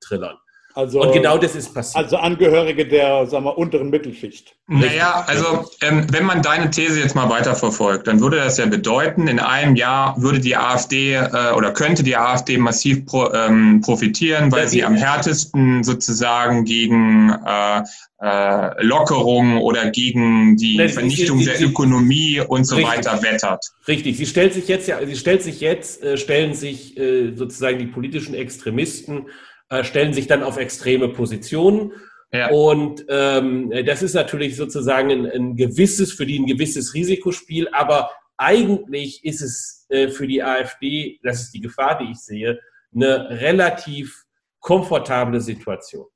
trillern. 0.00 0.36
Also, 0.76 1.00
und 1.00 1.12
genau 1.12 1.38
das 1.38 1.54
ist 1.54 1.72
passiert. 1.72 2.04
Also 2.04 2.18
Angehörige 2.18 2.86
der 2.86 3.26
sagen 3.26 3.46
wir, 3.46 3.56
unteren 3.56 3.88
Mittelschicht. 3.88 4.56
Naja, 4.66 5.24
also 5.26 5.64
ähm, 5.80 6.06
wenn 6.12 6.26
man 6.26 6.42
deine 6.42 6.70
These 6.70 7.00
jetzt 7.00 7.14
mal 7.14 7.30
weiterverfolgt, 7.30 8.06
dann 8.06 8.20
würde 8.20 8.36
das 8.36 8.58
ja 8.58 8.66
bedeuten, 8.66 9.26
in 9.26 9.40
einem 9.40 9.74
Jahr 9.74 10.20
würde 10.20 10.38
die 10.38 10.54
AfD 10.54 11.14
äh, 11.14 11.52
oder 11.56 11.72
könnte 11.72 12.02
die 12.02 12.14
AfD 12.14 12.58
massiv 12.58 13.06
pro, 13.06 13.32
ähm, 13.32 13.80
profitieren, 13.80 14.52
weil 14.52 14.68
sie 14.68 14.84
am 14.84 14.94
härtesten 14.94 15.82
sozusagen 15.82 16.66
gegen 16.66 17.30
äh, 17.30 17.82
äh, 18.20 18.84
Lockerungen 18.84 19.56
oder 19.56 19.90
gegen 19.90 20.58
die 20.58 20.76
Nein, 20.76 20.90
Vernichtung 20.90 21.38
sie, 21.38 21.44
sie, 21.44 21.50
der 21.52 21.62
Ökonomie 21.62 22.42
und 22.46 22.64
so 22.64 22.76
richtig, 22.76 22.98
weiter 22.98 23.22
wettert. 23.22 23.64
Richtig, 23.88 24.18
sie 24.18 24.26
stellt 24.26 24.52
sich 24.52 24.68
jetzt 24.68 24.88
ja, 24.88 24.98
sie 25.06 25.16
stellt 25.16 25.42
sich 25.42 25.62
jetzt, 25.62 26.02
äh, 26.02 26.18
stellen 26.18 26.52
sich 26.52 26.98
äh, 26.98 27.34
sozusagen 27.34 27.78
die 27.78 27.86
politischen 27.86 28.34
Extremisten 28.34 29.24
äh, 29.68 29.84
stellen 29.84 30.12
sich 30.12 30.26
dann 30.26 30.42
auf 30.42 30.56
extreme 30.56 31.08
Positionen. 31.08 31.92
Ja. 32.32 32.50
Und 32.50 33.04
ähm, 33.08 33.72
das 33.84 34.02
ist 34.02 34.14
natürlich 34.14 34.56
sozusagen 34.56 35.10
ein, 35.10 35.26
ein, 35.26 35.56
gewisses, 35.56 36.12
für 36.12 36.26
die 36.26 36.38
ein 36.38 36.46
gewisses 36.46 36.94
Risikospiel, 36.94 37.68
aber 37.72 38.10
eigentlich 38.36 39.24
ist 39.24 39.40
es 39.40 39.86
äh, 39.88 40.08
für 40.08 40.26
die 40.26 40.42
AfD, 40.42 41.18
das 41.22 41.42
ist 41.42 41.54
die 41.54 41.60
Gefahr, 41.60 41.98
die 41.98 42.10
ich 42.10 42.18
sehe, 42.18 42.60
eine 42.94 43.30
relativ 43.30 44.24
komfortable 44.60 45.40
Situation. 45.40 46.06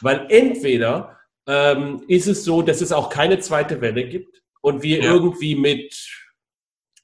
Weil 0.00 0.26
entweder 0.28 1.18
ähm, 1.46 2.04
ist 2.08 2.26
es 2.26 2.44
so, 2.44 2.62
dass 2.62 2.80
es 2.80 2.92
auch 2.92 3.08
keine 3.08 3.38
zweite 3.40 3.80
Welle 3.80 4.06
gibt 4.06 4.42
und 4.60 4.82
wir 4.82 5.02
ja. 5.02 5.12
irgendwie 5.12 5.56
mit 5.56 5.94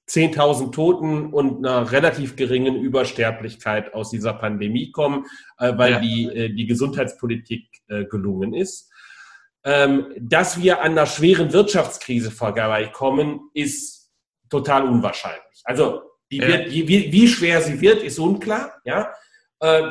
10.000 0.08 0.72
Toten 0.72 1.32
und 1.32 1.64
einer 1.64 1.90
relativ 1.90 2.36
geringen 2.36 2.76
Übersterblichkeit 2.76 3.94
aus 3.94 4.10
dieser 4.10 4.34
Pandemie 4.34 4.90
kommen, 4.90 5.24
äh, 5.58 5.72
weil 5.76 5.92
ja. 5.92 6.00
die, 6.00 6.24
äh, 6.26 6.48
die 6.54 6.66
Gesundheitspolitik 6.66 7.66
äh, 7.88 8.04
gelungen 8.04 8.52
ist. 8.52 8.90
Ähm, 9.64 10.12
dass 10.20 10.60
wir 10.60 10.82
an 10.82 10.92
einer 10.92 11.06
schweren 11.06 11.52
Wirtschaftskrise 11.52 12.30
vorbeikommen, 12.30 13.48
ist 13.54 14.10
total 14.50 14.84
unwahrscheinlich. 14.84 15.62
Also 15.64 16.02
die 16.30 16.38
ja. 16.38 16.48
wird, 16.48 16.70
wie, 16.70 17.12
wie 17.12 17.28
schwer 17.28 17.62
sie 17.62 17.80
wird, 17.80 18.02
ist 18.02 18.18
unklar. 18.18 18.74
Ja? 18.84 19.10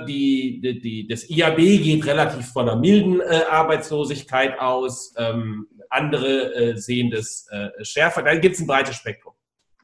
Die, 0.07 0.61
die, 0.61 0.79
die, 0.79 1.07
das 1.07 1.27
IAB 1.27 1.57
geht 1.57 2.05
relativ 2.05 2.51
von 2.51 2.69
einer 2.69 2.79
milden 2.79 3.21
äh, 3.21 3.41
Arbeitslosigkeit 3.49 4.59
aus. 4.59 5.15
Ähm, 5.17 5.67
andere 5.89 6.53
äh, 6.53 6.77
sehen 6.77 7.09
das 7.09 7.47
äh, 7.49 7.83
schärfer. 7.83 8.21
Dann 8.21 8.39
gibt 8.39 8.53
es 8.53 8.61
ein 8.61 8.67
breites 8.67 8.95
Spektrum. 8.95 9.32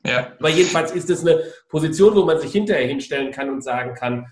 Ja. 0.05 0.33
Aber 0.39 0.49
jedenfalls 0.49 0.91
ist 0.91 1.09
es 1.09 1.21
eine 1.21 1.43
Position, 1.67 2.15
wo 2.15 2.23
man 2.23 2.39
sich 2.39 2.51
hinterher 2.51 2.87
hinstellen 2.87 3.31
kann 3.31 3.49
und 3.49 3.63
sagen 3.63 3.95
kann, 3.95 4.27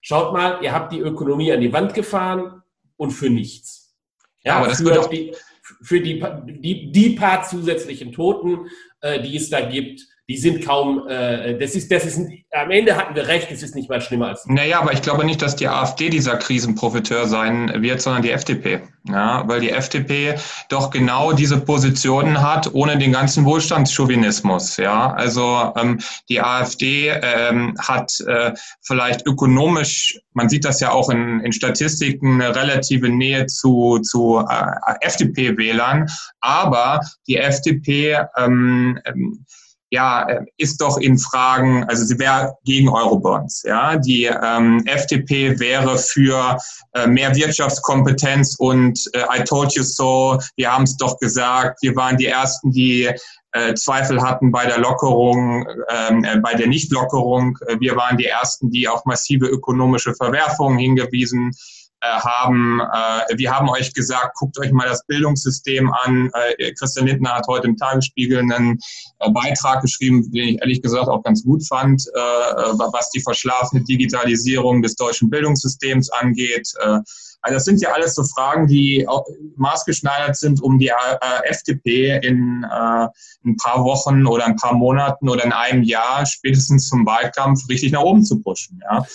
schaut 0.00 0.32
mal, 0.32 0.62
ihr 0.62 0.72
habt 0.72 0.92
die 0.92 1.00
Ökonomie 1.00 1.52
an 1.52 1.60
die 1.60 1.72
Wand 1.72 1.94
gefahren 1.94 2.62
und 2.96 3.10
für 3.10 3.30
nichts. 3.30 3.96
Ja, 4.44 4.58
aber 4.58 4.68
das 4.68 4.80
für, 4.80 5.08
die, 5.10 5.34
für 5.82 6.00
die, 6.00 6.22
die, 6.60 6.92
die 6.92 7.10
paar 7.10 7.42
zusätzlichen 7.42 8.12
Toten, 8.12 8.68
äh, 9.00 9.20
die 9.20 9.36
es 9.36 9.50
da 9.50 9.60
gibt, 9.60 10.06
die 10.28 10.36
sind 10.36 10.64
kaum, 10.64 11.06
äh, 11.08 11.56
das 11.56 11.74
ist, 11.76 11.90
das 11.92 12.04
ist, 12.04 12.20
am 12.50 12.70
Ende 12.72 12.96
hatten 12.96 13.14
wir 13.14 13.28
recht, 13.28 13.50
es 13.52 13.62
ist 13.62 13.76
nicht 13.76 13.88
mal 13.88 14.00
schlimmer 14.00 14.28
als. 14.28 14.44
Naja, 14.46 14.80
aber 14.80 14.92
ich 14.92 15.02
glaube 15.02 15.24
nicht, 15.24 15.40
dass 15.40 15.54
die 15.54 15.68
AfD 15.68 16.10
dieser 16.10 16.36
Krisenprofiteur 16.36 17.26
sein 17.26 17.70
wird, 17.82 18.00
sondern 18.00 18.22
die 18.22 18.30
FDP. 18.30 18.80
Ja, 19.08 19.44
weil 19.46 19.60
die 19.60 19.70
FDP 19.70 20.34
doch 20.68 20.90
genau 20.90 21.32
diese 21.32 21.60
Positionen 21.60 22.42
hat, 22.42 22.74
ohne 22.74 22.98
den 22.98 23.12
ganzen 23.12 23.44
Wohlstandschauvinismus. 23.44 24.78
Ja, 24.78 25.12
also 25.12 25.72
ähm, 25.76 26.00
die 26.28 26.40
AfD 26.40 27.10
ähm, 27.10 27.76
hat 27.78 28.12
äh, 28.26 28.52
vielleicht 28.82 29.24
ökonomisch, 29.24 30.18
man 30.32 30.48
sieht 30.48 30.64
das 30.64 30.80
ja 30.80 30.90
auch 30.90 31.08
in, 31.08 31.38
in 31.40 31.52
Statistiken, 31.52 32.42
eine 32.42 32.56
relative 32.56 33.08
Nähe 33.08 33.46
zu, 33.46 34.00
zu 34.00 34.44
äh, 34.48 35.06
FDP-Wählern, 35.06 36.06
aber 36.40 37.00
die 37.28 37.36
FDP 37.36 38.18
ähm, 38.36 38.98
ähm, 39.04 39.46
ja, 39.90 40.28
äh, 40.28 40.44
ist 40.56 40.80
doch 40.80 40.98
in 40.98 41.18
Fragen, 41.18 41.84
also 41.84 42.04
sie 42.04 42.18
wäre 42.18 42.56
gegen 42.64 42.88
Eurobonds. 42.88 43.62
Ja, 43.62 43.96
die 43.96 44.24
ähm, 44.24 44.82
FDP 44.86 45.58
wäre 45.60 45.98
für 45.98 46.58
äh, 46.94 47.06
mehr 47.06 47.34
Wirtschaftskompetenz 47.34 48.56
und 48.58 48.98
äh, 49.12 49.24
I 49.38 49.44
told 49.44 49.74
you 49.74 49.82
so. 49.82 50.38
Wir 50.56 50.72
haben 50.72 50.84
es 50.84 50.96
doch 50.96 51.18
gesagt. 51.18 51.82
Wir 51.82 51.94
waren 51.94 52.16
die 52.16 52.26
ersten, 52.26 52.72
die 52.72 53.10
äh, 53.52 53.74
Zweifel 53.74 54.20
hatten 54.20 54.50
bei 54.50 54.66
der 54.66 54.78
Lockerung, 54.78 55.66
ähm, 55.88 56.24
äh, 56.24 56.38
bei 56.38 56.54
der 56.54 56.66
Nichtlockerung. 56.66 57.58
Wir 57.78 57.96
waren 57.96 58.16
die 58.16 58.26
ersten, 58.26 58.70
die 58.70 58.88
auf 58.88 59.04
massive 59.04 59.46
ökonomische 59.46 60.14
Verwerfungen 60.14 60.78
hingewiesen 60.78 61.50
äh, 61.50 61.75
haben, 62.02 62.80
äh, 62.80 63.38
wir 63.38 63.50
haben 63.50 63.68
euch 63.68 63.92
gesagt, 63.94 64.36
guckt 64.36 64.58
euch 64.58 64.70
mal 64.72 64.86
das 64.86 65.04
Bildungssystem 65.06 65.92
an. 65.92 66.30
Äh, 66.58 66.72
Christian 66.74 67.06
Lindner 67.06 67.34
hat 67.34 67.46
heute 67.48 67.68
im 67.68 67.76
Tagesspiegel 67.76 68.38
einen 68.38 68.78
äh, 69.20 69.30
Beitrag 69.30 69.82
geschrieben, 69.82 70.30
den 70.30 70.48
ich 70.48 70.60
ehrlich 70.60 70.82
gesagt 70.82 71.08
auch 71.08 71.22
ganz 71.22 71.42
gut 71.42 71.66
fand, 71.66 72.02
äh, 72.14 72.18
was 72.18 73.10
die 73.10 73.20
verschlafene 73.20 73.82
Digitalisierung 73.84 74.82
des 74.82 74.94
deutschen 74.96 75.30
Bildungssystems 75.30 76.10
angeht. 76.10 76.72
Also 77.42 77.56
das 77.56 77.64
sind 77.64 77.80
ja 77.80 77.92
alles 77.92 78.14
so 78.14 78.24
Fragen, 78.24 78.66
die 78.66 79.06
maßgeschneidert 79.56 80.36
sind, 80.36 80.62
um 80.62 80.78
die 80.78 80.88
äh, 80.88 81.48
FDP 81.48 82.18
in 82.22 82.64
äh, 82.64 83.06
ein 83.44 83.56
paar 83.62 83.84
Wochen 83.84 84.26
oder 84.26 84.46
ein 84.46 84.56
paar 84.56 84.74
Monaten 84.74 85.28
oder 85.28 85.44
in 85.44 85.52
einem 85.52 85.82
Jahr 85.82 86.26
spätestens 86.26 86.88
zum 86.88 87.06
Wahlkampf 87.06 87.68
richtig 87.68 87.92
nach 87.92 88.02
oben 88.02 88.24
zu 88.24 88.40
pushen. 88.40 88.80
Ja. 88.90 89.06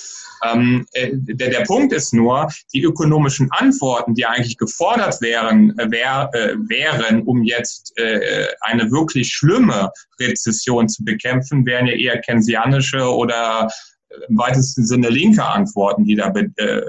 Ähm, 0.44 0.88
äh, 0.94 1.12
der, 1.14 1.50
der 1.50 1.64
Punkt 1.66 1.94
ist 1.94 2.14
nur, 2.14 2.50
die 2.74 2.82
ökonomischen 2.82 3.52
Antworten, 3.52 4.16
die 4.16 4.26
eigentlich 4.26 4.58
gefordert 4.58 5.22
wären, 5.22 5.76
wär, 5.78 6.30
äh, 6.34 6.56
wären, 6.68 7.24
um 7.24 7.44
jetzt 7.44 7.94
äh, 7.98 8.48
eine 8.62 8.90
wirklich 8.92 9.32
schlimme 9.32 9.92
Rezession 10.20 10.90
zu 10.90 11.04
bekämpfen, 11.04 11.66
wären 11.66 11.86
ja 11.86 11.94
eher 11.94 12.22
keynesianische 12.22 13.04
oder 13.14 13.70
im 14.28 14.38
weitesten 14.38 14.86
Sinne 14.86 15.10
linke 15.10 15.46
Antworten, 15.46 16.06
die 16.06 16.16
da 16.16 16.30
äh, 16.30 16.82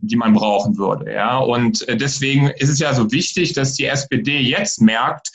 die 0.00 0.16
man 0.16 0.34
brauchen 0.34 0.76
würde. 0.76 1.12
Ja? 1.12 1.38
Und 1.38 1.86
äh, 1.88 1.96
deswegen 1.96 2.48
ist 2.48 2.68
es 2.68 2.78
ja 2.78 2.94
so 2.94 3.10
wichtig, 3.12 3.52
dass 3.52 3.74
die 3.74 3.86
SPD 3.86 4.38
jetzt 4.40 4.80
merkt, 4.80 5.30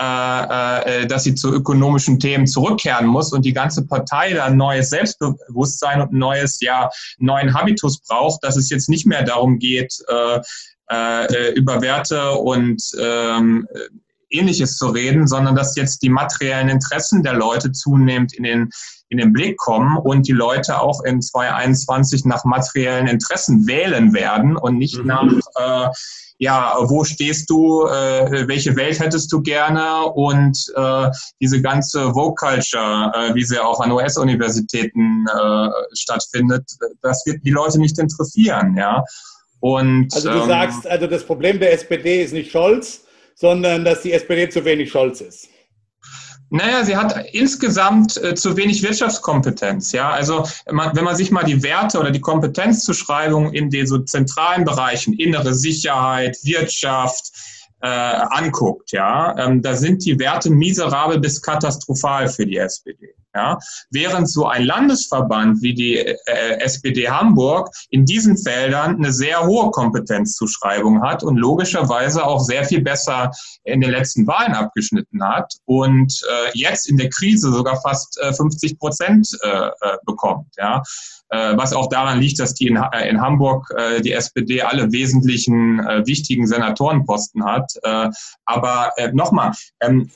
äh, 0.00 1.02
äh, 1.02 1.06
dass 1.06 1.24
sie 1.24 1.34
zu 1.34 1.52
ökonomischen 1.52 2.18
Themen 2.18 2.46
zurückkehren 2.46 3.06
muss 3.06 3.32
und 3.32 3.44
die 3.44 3.52
ganze 3.52 3.86
Partei 3.86 4.32
da 4.32 4.46
ein 4.46 4.56
neues 4.56 4.90
Selbstbewusstsein 4.90 6.00
und 6.00 6.12
neues, 6.12 6.60
ja, 6.60 6.90
neuen 7.18 7.54
Habitus 7.54 8.00
braucht, 8.00 8.42
dass 8.42 8.56
es 8.56 8.70
jetzt 8.70 8.88
nicht 8.88 9.06
mehr 9.06 9.22
darum 9.22 9.58
geht, 9.58 9.94
über 11.56 11.80
Werte 11.80 12.32
und 12.32 12.82
ähm, 13.00 13.66
Ähnliches 14.34 14.76
zu 14.76 14.88
reden, 14.88 15.26
sondern 15.26 15.54
dass 15.54 15.76
jetzt 15.76 16.02
die 16.02 16.10
materiellen 16.10 16.68
Interessen 16.68 17.22
der 17.22 17.34
Leute 17.34 17.72
zunehmend 17.72 18.34
in 18.34 18.42
den, 18.42 18.70
in 19.08 19.18
den 19.18 19.32
Blick 19.32 19.56
kommen 19.56 19.96
und 19.96 20.26
die 20.26 20.32
Leute 20.32 20.80
auch 20.80 21.02
in 21.04 21.20
2021 21.20 22.24
nach 22.24 22.44
materiellen 22.44 23.06
Interessen 23.06 23.66
wählen 23.66 24.12
werden 24.12 24.56
und 24.56 24.78
nicht 24.78 24.98
mhm. 24.98 25.06
nach, 25.06 25.32
äh, 25.56 25.88
ja, 26.38 26.76
wo 26.80 27.04
stehst 27.04 27.48
du, 27.48 27.86
äh, 27.86 28.48
welche 28.48 28.74
Welt 28.76 28.98
hättest 28.98 29.32
du 29.32 29.40
gerne 29.40 30.06
und 30.06 30.58
äh, 30.74 31.10
diese 31.40 31.62
ganze 31.62 32.12
Vogue 32.12 32.34
Culture, 32.34 33.12
äh, 33.14 33.34
wie 33.34 33.44
sie 33.44 33.58
auch 33.58 33.80
an 33.80 33.92
US-Universitäten 33.92 35.26
äh, 35.26 35.68
stattfindet, 35.92 36.64
das 37.02 37.24
wird 37.26 37.44
die 37.44 37.50
Leute 37.50 37.78
nicht 37.78 37.98
interessieren, 37.98 38.76
ja. 38.76 39.04
Und, 39.60 40.12
also 40.12 40.30
du 40.30 40.40
ähm, 40.40 40.48
sagst, 40.48 40.86
also 40.86 41.06
das 41.06 41.24
Problem 41.24 41.58
der 41.58 41.72
SPD 41.72 42.22
ist 42.22 42.34
nicht 42.34 42.50
Scholz, 42.50 43.04
sondern 43.34 43.84
dass 43.84 44.02
die 44.02 44.12
SPD 44.12 44.48
zu 44.50 44.64
wenig 44.64 44.90
Scholz 44.90 45.20
ist. 45.20 45.48
Naja, 46.54 46.84
sie 46.84 46.96
hat 46.96 47.26
insgesamt 47.32 48.16
äh, 48.22 48.36
zu 48.36 48.56
wenig 48.56 48.80
Wirtschaftskompetenz. 48.84 49.90
Ja, 49.90 50.10
also 50.10 50.46
man, 50.70 50.94
wenn 50.94 51.02
man 51.02 51.16
sich 51.16 51.32
mal 51.32 51.42
die 51.42 51.64
Werte 51.64 51.98
oder 51.98 52.12
die 52.12 52.20
Kompetenzzuschreibung 52.20 53.52
in 53.52 53.70
den 53.70 53.88
so 53.88 53.98
zentralen 53.98 54.64
Bereichen 54.64 55.14
innere 55.14 55.52
Sicherheit, 55.52 56.38
Wirtschaft 56.44 57.32
äh, 57.84 57.86
anguckt, 58.30 58.92
ja, 58.92 59.36
ähm, 59.38 59.60
da 59.60 59.74
sind 59.74 60.04
die 60.06 60.18
Werte 60.18 60.48
miserabel 60.48 61.20
bis 61.20 61.42
katastrophal 61.42 62.28
für 62.28 62.46
die 62.46 62.56
SPD. 62.56 63.14
Ja? 63.34 63.58
Während 63.90 64.30
so 64.30 64.46
ein 64.46 64.64
Landesverband 64.64 65.60
wie 65.60 65.74
die 65.74 65.98
äh, 65.98 66.14
SPD 66.60 67.10
Hamburg 67.10 67.68
in 67.90 68.06
diesen 68.06 68.38
Feldern 68.38 68.96
eine 68.96 69.12
sehr 69.12 69.44
hohe 69.44 69.70
Kompetenzzuschreibung 69.70 71.02
hat 71.02 71.22
und 71.22 71.36
logischerweise 71.36 72.24
auch 72.24 72.40
sehr 72.40 72.64
viel 72.64 72.80
besser 72.80 73.30
in 73.64 73.80
den 73.82 73.90
letzten 73.90 74.26
Wahlen 74.26 74.54
abgeschnitten 74.54 75.22
hat 75.22 75.52
und 75.66 76.22
äh, 76.30 76.50
jetzt 76.54 76.88
in 76.88 76.96
der 76.96 77.10
Krise 77.10 77.52
sogar 77.52 77.80
fast 77.82 78.18
äh, 78.22 78.32
50 78.32 78.78
Prozent 78.78 79.28
äh, 79.42 79.48
äh, 79.48 79.70
bekommt. 80.06 80.46
Ja? 80.56 80.82
Äh, 81.30 81.56
was 81.56 81.72
auch 81.72 81.88
daran 81.88 82.20
liegt, 82.20 82.38
dass 82.38 82.54
die 82.54 82.66
in, 82.66 82.76
äh, 82.76 83.08
in 83.08 83.20
Hamburg 83.20 83.68
äh, 83.76 84.00
die 84.00 84.12
SPD 84.12 84.62
alle 84.62 84.92
wesentlichen 84.92 85.78
wichtigen 86.06 86.46
Senatorenposten 86.46 87.44
hat. 87.44 87.72
Aber 88.44 88.92
nochmal, 89.12 89.52
ähm, 89.80 90.10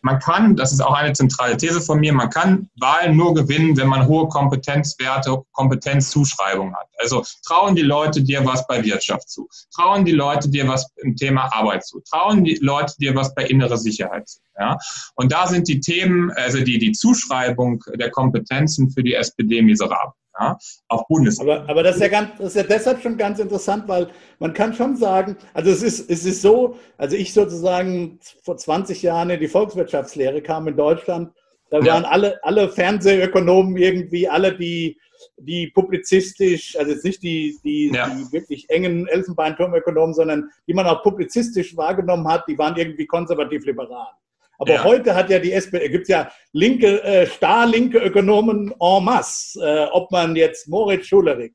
man 0.00 0.18
kann, 0.18 0.54
das 0.54 0.72
ist 0.72 0.82
auch 0.82 0.92
eine 0.92 1.14
zentrale 1.14 1.56
These 1.56 1.80
von 1.80 1.98
mir, 1.98 2.12
man 2.12 2.28
kann 2.28 2.68
Wahlen 2.78 3.16
nur 3.16 3.32
gewinnen, 3.34 3.76
wenn 3.78 3.88
man 3.88 4.06
hohe 4.06 4.28
Kompetenzwerte, 4.28 5.42
Kompetenzzuschreibung 5.52 6.74
hat. 6.74 6.88
Also 6.98 7.24
trauen 7.46 7.74
die 7.74 7.82
Leute 7.82 8.22
dir 8.22 8.44
was 8.44 8.66
bei 8.66 8.84
Wirtschaft 8.84 9.30
zu, 9.30 9.48
trauen 9.74 10.04
die 10.04 10.12
Leute 10.12 10.50
dir 10.50 10.68
was 10.68 10.90
im 10.96 11.16
Thema 11.16 11.50
Arbeit 11.54 11.86
zu, 11.86 12.00
trauen 12.00 12.44
die 12.44 12.58
Leute 12.60 12.92
dir 12.98 13.14
was 13.14 13.34
bei 13.34 13.46
innerer 13.46 13.78
Sicherheit 13.78 14.28
zu. 14.28 14.40
Ja? 14.58 14.76
Und 15.14 15.32
da 15.32 15.46
sind 15.46 15.68
die 15.68 15.80
Themen, 15.80 16.30
also 16.32 16.60
die, 16.60 16.78
die 16.78 16.92
Zuschreibung 16.92 17.82
der 17.94 18.10
Kompetenzen 18.10 18.90
für 18.90 19.02
die 19.02 19.14
SPD 19.14 19.62
miserabel 19.62 20.12
ja, 20.38 20.58
auf 20.88 21.06
Bundesebene. 21.08 21.60
Aber, 21.60 21.70
aber 21.70 21.82
das, 21.82 21.96
ist 21.96 22.02
ja 22.02 22.08
ganz, 22.08 22.30
das 22.38 22.48
ist 22.48 22.56
ja 22.56 22.62
deshalb 22.62 23.02
schon 23.02 23.16
ganz 23.16 23.38
interessant, 23.38 23.88
weil 23.88 24.08
man 24.38 24.52
kann 24.52 24.74
schon 24.74 24.96
sagen, 24.96 25.36
also 25.52 25.70
es 25.70 25.82
ist, 25.82 26.10
es 26.10 26.24
ist 26.24 26.42
so, 26.42 26.76
also 26.98 27.16
ich 27.16 27.32
sozusagen 27.32 28.18
vor 28.42 28.56
20 28.56 29.02
Jahren 29.02 29.30
in 29.30 29.40
die 29.40 29.48
Volkswirtschaftslehre 29.48 30.42
kam 30.42 30.68
in 30.68 30.76
Deutschland, 30.76 31.32
da 31.70 31.78
waren 31.78 32.04
ja. 32.04 32.08
alle, 32.08 32.38
alle 32.44 32.68
Fernsehökonomen 32.68 33.76
irgendwie, 33.76 34.28
alle, 34.28 34.56
die, 34.56 34.98
die 35.38 35.68
publizistisch, 35.68 36.76
also 36.78 36.92
jetzt 36.92 37.04
nicht 37.04 37.22
die, 37.22 37.56
die, 37.64 37.90
ja. 37.92 38.08
die 38.08 38.32
wirklich 38.32 38.68
engen 38.70 39.06
Elfenbeinturmökonomen, 39.08 40.14
sondern 40.14 40.50
die 40.68 40.74
man 40.74 40.86
auch 40.86 41.02
publizistisch 41.02 41.76
wahrgenommen 41.76 42.28
hat, 42.28 42.44
die 42.48 42.58
waren 42.58 42.76
irgendwie 42.76 43.06
konservativ-liberal. 43.06 44.08
Aber 44.58 44.74
ja. 44.74 44.84
heute 44.84 45.14
hat 45.14 45.30
ja 45.30 45.38
die 45.38 45.52
SPD, 45.52 45.88
gibt 45.88 46.02
es 46.02 46.08
ja 46.08 46.30
linke, 46.52 47.02
äh, 47.02 47.26
starrlinke 47.26 47.98
Ökonomen 47.98 48.72
en 48.80 49.04
masse, 49.04 49.60
äh, 49.60 49.86
ob 49.92 50.10
man 50.10 50.36
jetzt 50.36 50.68
Moritz 50.68 51.06
Schulerik, 51.06 51.54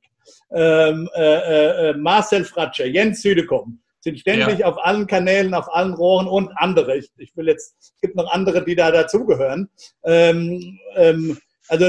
ähm, 0.51 1.09
äh, 1.15 1.21
äh, 1.21 1.89
äh 1.89 1.93
Marcel 1.93 2.43
Fratscher, 2.43 2.85
Jens 2.85 3.21
Südekom, 3.21 3.79
sind 4.01 4.19
ständig 4.19 4.59
ja. 4.59 4.67
auf 4.67 4.83
allen 4.83 5.07
Kanälen, 5.07 5.53
auf 5.53 5.73
allen 5.73 5.93
Rohren 5.93 6.27
und 6.27 6.51
andere. 6.55 6.97
Ich, 6.97 7.09
ich 7.17 7.35
will 7.35 7.47
jetzt, 7.47 7.75
es 7.79 7.93
gibt 8.01 8.15
noch 8.15 8.31
andere, 8.31 8.63
die 8.63 8.75
da 8.75 8.91
dazugehören. 8.91 9.69
Ähm, 10.03 10.79
ähm, 10.95 11.37
also 11.69 11.85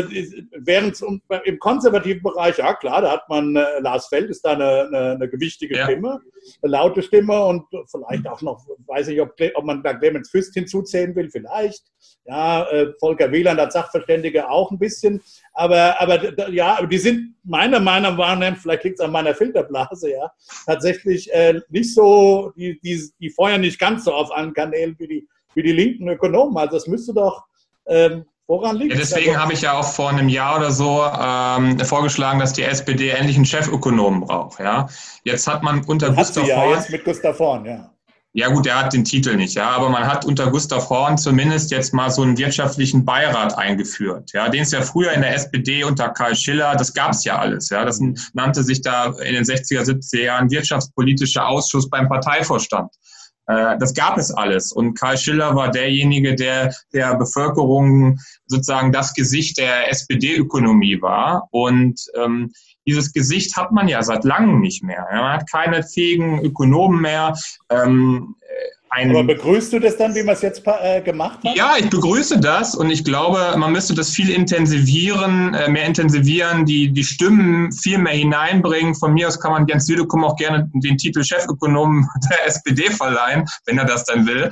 während 0.58 1.02
im 1.44 1.58
konservativen 1.58 2.22
Bereich, 2.22 2.58
ja 2.58 2.74
klar, 2.74 3.00
da 3.00 3.12
hat 3.12 3.28
man, 3.28 3.56
äh, 3.56 3.80
Lars 3.80 4.08
Feld 4.08 4.28
ist 4.28 4.44
da 4.44 4.52
eine, 4.52 4.86
eine, 4.86 5.10
eine 5.12 5.28
gewichtige 5.28 5.76
ja. 5.76 5.84
Stimme, 5.84 6.20
eine 6.62 6.72
laute 6.72 7.02
Stimme 7.02 7.42
und 7.46 7.64
vielleicht 7.90 8.28
auch 8.28 8.42
noch, 8.42 8.64
weiß 8.86 9.08
ich, 9.08 9.20
ob, 9.20 9.34
ob 9.54 9.64
man 9.64 9.82
da 9.82 9.94
Clemens 9.94 10.30
Füst 10.30 10.52
hinzuzählen 10.54 11.16
will, 11.16 11.30
vielleicht. 11.30 11.82
Ja, 12.26 12.68
äh, 12.70 12.92
Volker 13.00 13.32
Wieland 13.32 13.58
als 13.58 13.72
Sachverständige 13.72 14.48
auch 14.50 14.70
ein 14.70 14.78
bisschen. 14.78 15.22
Aber, 15.54 15.98
aber 15.98 16.50
ja, 16.50 16.84
die 16.84 16.98
sind 16.98 17.34
meiner 17.42 17.80
Meinung 17.80 18.16
nach, 18.16 18.56
vielleicht 18.58 18.84
liegt 18.84 19.00
es 19.00 19.04
an 19.04 19.12
meiner 19.12 19.34
Filterblase, 19.34 20.10
ja, 20.10 20.30
tatsächlich 20.66 21.32
äh, 21.32 21.60
nicht 21.70 21.94
so, 21.94 22.52
die, 22.54 22.78
die, 22.80 23.02
die 23.18 23.30
feuern 23.30 23.62
nicht 23.62 23.78
ganz 23.78 24.04
so 24.04 24.12
auf 24.12 24.30
allen 24.30 24.52
Kanälen 24.52 24.94
wie 24.98 25.08
die, 25.08 25.28
wie 25.54 25.62
die 25.62 25.72
linken 25.72 26.08
Ökonomen. 26.08 26.58
Also 26.58 26.76
es 26.76 26.86
müsste 26.86 27.14
doch 27.14 27.44
ähm, 27.86 28.26
Woran 28.50 28.78
liegt 28.78 28.92
ja, 28.92 28.98
Deswegen 28.98 29.38
habe 29.38 29.52
ich 29.52 29.60
ja 29.60 29.74
auch 29.74 29.84
vor 29.84 30.10
einem 30.10 30.28
Jahr 30.28 30.56
oder 30.56 30.72
so 30.72 31.04
ähm, 31.04 31.78
vorgeschlagen, 31.78 32.40
dass 32.40 32.52
die 32.52 32.64
SPD 32.64 33.10
endlich 33.10 33.36
einen 33.36 33.44
Chefökonomen 33.44 34.22
braucht. 34.22 34.58
Ja? 34.58 34.88
Jetzt 35.22 35.46
hat 35.46 35.62
man 35.62 35.84
unter 35.84 36.08
hat 36.08 36.16
Gustav 36.16 36.48
ja 36.48 36.56
Horn, 36.56 36.74
jetzt 36.74 36.90
mit 36.90 37.04
Gustav 37.04 37.38
Horn, 37.38 37.64
ja. 37.64 37.90
Ja 38.32 38.48
gut, 38.48 38.66
er 38.66 38.80
hat 38.80 38.92
den 38.92 39.04
Titel 39.04 39.36
nicht, 39.36 39.54
ja, 39.54 39.70
aber 39.70 39.88
man 39.88 40.04
hat 40.04 40.24
unter 40.24 40.50
Gustav 40.50 40.90
Horn 40.90 41.16
zumindest 41.16 41.70
jetzt 41.70 41.94
mal 41.94 42.10
so 42.10 42.22
einen 42.22 42.38
wirtschaftlichen 42.38 43.04
Beirat 43.04 43.56
eingeführt, 43.56 44.30
ja, 44.32 44.48
den 44.48 44.62
es 44.62 44.72
ja 44.72 44.82
früher 44.82 45.12
in 45.12 45.20
der 45.20 45.34
SPD 45.34 45.82
unter 45.82 46.08
Karl 46.10 46.36
Schiller, 46.36 46.76
das 46.76 46.94
gab 46.94 47.10
es 47.10 47.24
ja 47.24 47.38
alles, 47.38 47.70
ja, 47.70 47.84
das 47.84 48.00
nannte 48.32 48.62
sich 48.62 48.82
da 48.82 49.06
in 49.06 49.34
den 49.34 49.44
60er, 49.44 49.82
70er 49.82 50.22
Jahren 50.22 50.50
wirtschaftspolitischer 50.50 51.46
Ausschuss 51.46 51.90
beim 51.90 52.08
Parteivorstand. 52.08 52.92
Äh, 53.50 53.78
das 53.78 53.94
gab 53.94 54.16
es 54.16 54.30
alles. 54.30 54.72
Und 54.72 54.94
Karl 54.94 55.18
Schiller 55.18 55.56
war 55.56 55.70
derjenige, 55.70 56.34
der 56.34 56.72
der 56.92 57.16
Bevölkerung 57.16 58.18
sozusagen 58.46 58.92
das 58.92 59.12
Gesicht 59.14 59.58
der 59.58 59.90
SPD-Ökonomie 59.90 61.02
war. 61.02 61.48
Und 61.50 62.00
ähm, 62.14 62.52
dieses 62.86 63.12
Gesicht 63.12 63.56
hat 63.56 63.72
man 63.72 63.88
ja 63.88 64.02
seit 64.02 64.24
langem 64.24 64.60
nicht 64.60 64.82
mehr. 64.82 65.06
Man 65.10 65.32
hat 65.32 65.50
keine 65.50 65.82
fähigen 65.82 66.44
Ökonomen 66.44 67.00
mehr. 67.00 67.36
Ähm, 67.70 68.36
Aber 68.92 69.22
begrüßt 69.22 69.72
du 69.72 69.78
das 69.78 69.96
dann, 69.96 70.16
wie 70.16 70.24
man 70.24 70.34
es 70.34 70.42
jetzt 70.42 70.62
äh, 70.66 71.00
gemacht 71.00 71.38
hat? 71.44 71.56
Ja, 71.56 71.74
ich 71.78 71.88
begrüße 71.88 72.40
das 72.40 72.74
und 72.74 72.90
ich 72.90 73.04
glaube, 73.04 73.54
man 73.56 73.70
müsste 73.70 73.94
das 73.94 74.10
viel 74.10 74.30
intensivieren, 74.30 75.54
äh, 75.54 75.68
mehr 75.68 75.84
intensivieren, 75.84 76.66
die, 76.66 76.92
die 76.92 77.04
Stimmen 77.04 77.70
viel 77.70 77.98
mehr 77.98 78.14
hineinbringen. 78.14 78.96
Von 78.96 79.14
mir 79.14 79.28
aus 79.28 79.38
kann 79.38 79.52
man 79.52 79.68
Jens 79.68 79.86
Südekum 79.86 80.24
auch 80.24 80.34
gerne 80.34 80.68
den 80.74 80.98
Titel 80.98 81.22
Chefökonom 81.22 82.08
der 82.30 82.46
SPD 82.48 82.90
verleihen, 82.90 83.44
wenn 83.66 83.78
er 83.78 83.84
das 83.84 84.04
dann 84.06 84.26
will. 84.26 84.50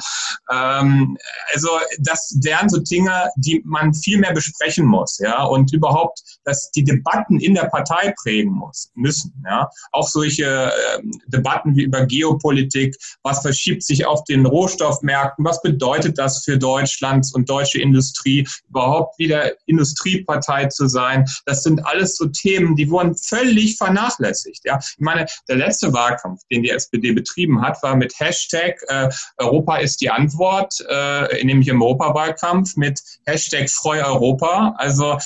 Ähm, 0.53 1.19
also 1.53 1.71
das 1.99 2.39
wären 2.45 2.69
so 2.69 2.79
Dinge, 2.79 3.29
die 3.39 3.61
man 3.65 3.93
viel 3.93 4.19
mehr 4.19 4.33
besprechen 4.33 4.87
muss, 4.87 5.19
ja, 5.19 5.43
und 5.43 5.73
überhaupt, 5.73 6.21
dass 6.45 6.71
die 6.71 6.85
Debatten 6.85 7.41
in 7.41 7.55
der 7.55 7.65
Partei 7.65 8.15
prägen 8.23 8.53
muss, 8.53 8.91
müssen, 8.95 9.35
ja. 9.45 9.69
Auch 9.91 10.07
solche 10.07 10.45
äh, 10.45 11.03
Debatten 11.27 11.75
wie 11.75 11.83
über 11.83 12.07
Geopolitik, 12.07 12.95
was 13.25 13.43
verschiebt 13.43 13.83
sich 13.83 14.07
auf 14.07 14.23
den 14.29 14.47
Rohstoffmärkten. 14.47 15.45
Was 15.45 15.63
bedeutet 15.63 16.19
das 16.19 16.45
für 16.45 16.59
Deutschland 16.59 17.27
und 17.35 17.49
deutsche 17.49 17.81
Industrie, 17.81 18.47
überhaupt 18.69 19.19
wieder 19.19 19.53
Industriepartei 19.67 20.67
zu 20.67 20.87
sein? 20.89 21.25
Das 21.47 21.63
sind 21.63 21.85
alles 21.87 22.17
so 22.17 22.27
Themen, 22.27 22.77
die 22.77 22.91
wurden 22.91 23.17
völlig 23.17 23.77
vernachlässigt. 23.77 24.65
Ja, 24.65 24.79
ich 24.79 24.99
meine, 24.99 25.27
der 25.49 25.57
letzte 25.57 25.93
Wahlkampf, 25.93 26.41
den 26.51 26.63
die 26.63 26.71
SPD 26.71 27.13
betrieben 27.13 27.63
hat, 27.63 27.83
war 27.83 27.97
mit 27.97 28.19
Hashtag 28.19 28.77
äh, 28.89 29.09
Europa 29.39 29.77
ist 29.77 30.01
die 30.01 30.11
Antwort, 30.11 30.75
äh, 30.89 31.45
nämlich 31.45 31.69
im 31.69 31.83
Europawahlkampf 31.83 32.77
mit 32.77 33.01
Hashtag 33.27 33.71
Freu 33.71 34.03
Europa. 34.03 34.75
Also 34.79 35.19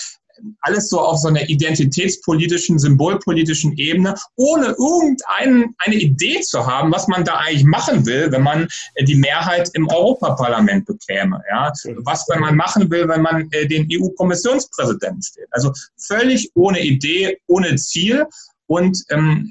alles 0.60 0.88
so 0.88 1.00
auf 1.00 1.18
so 1.18 1.28
einer 1.28 1.48
identitätspolitischen, 1.48 2.78
symbolpolitischen 2.78 3.76
Ebene, 3.76 4.14
ohne 4.36 4.74
irgendeine 4.78 5.66
eine 5.78 5.94
Idee 5.96 6.40
zu 6.40 6.66
haben, 6.66 6.92
was 6.92 7.08
man 7.08 7.24
da 7.24 7.38
eigentlich 7.38 7.64
machen 7.64 8.06
will, 8.06 8.30
wenn 8.30 8.42
man 8.42 8.68
äh, 8.94 9.04
die 9.04 9.14
Mehrheit 9.14 9.70
im 9.74 9.88
Europaparlament 9.88 10.86
bekäme. 10.86 11.40
Ja? 11.50 11.72
Was 12.04 12.26
wenn 12.28 12.40
man 12.40 12.56
machen 12.56 12.90
will, 12.90 13.08
wenn 13.08 13.22
man 13.22 13.48
äh, 13.52 13.66
den 13.66 13.88
EU-Kommissionspräsidenten 13.90 15.22
steht. 15.22 15.48
Also 15.50 15.72
völlig 15.96 16.50
ohne 16.54 16.80
Idee, 16.80 17.38
ohne 17.46 17.76
Ziel. 17.76 18.26
Und 18.72 19.04
ähm, 19.10 19.50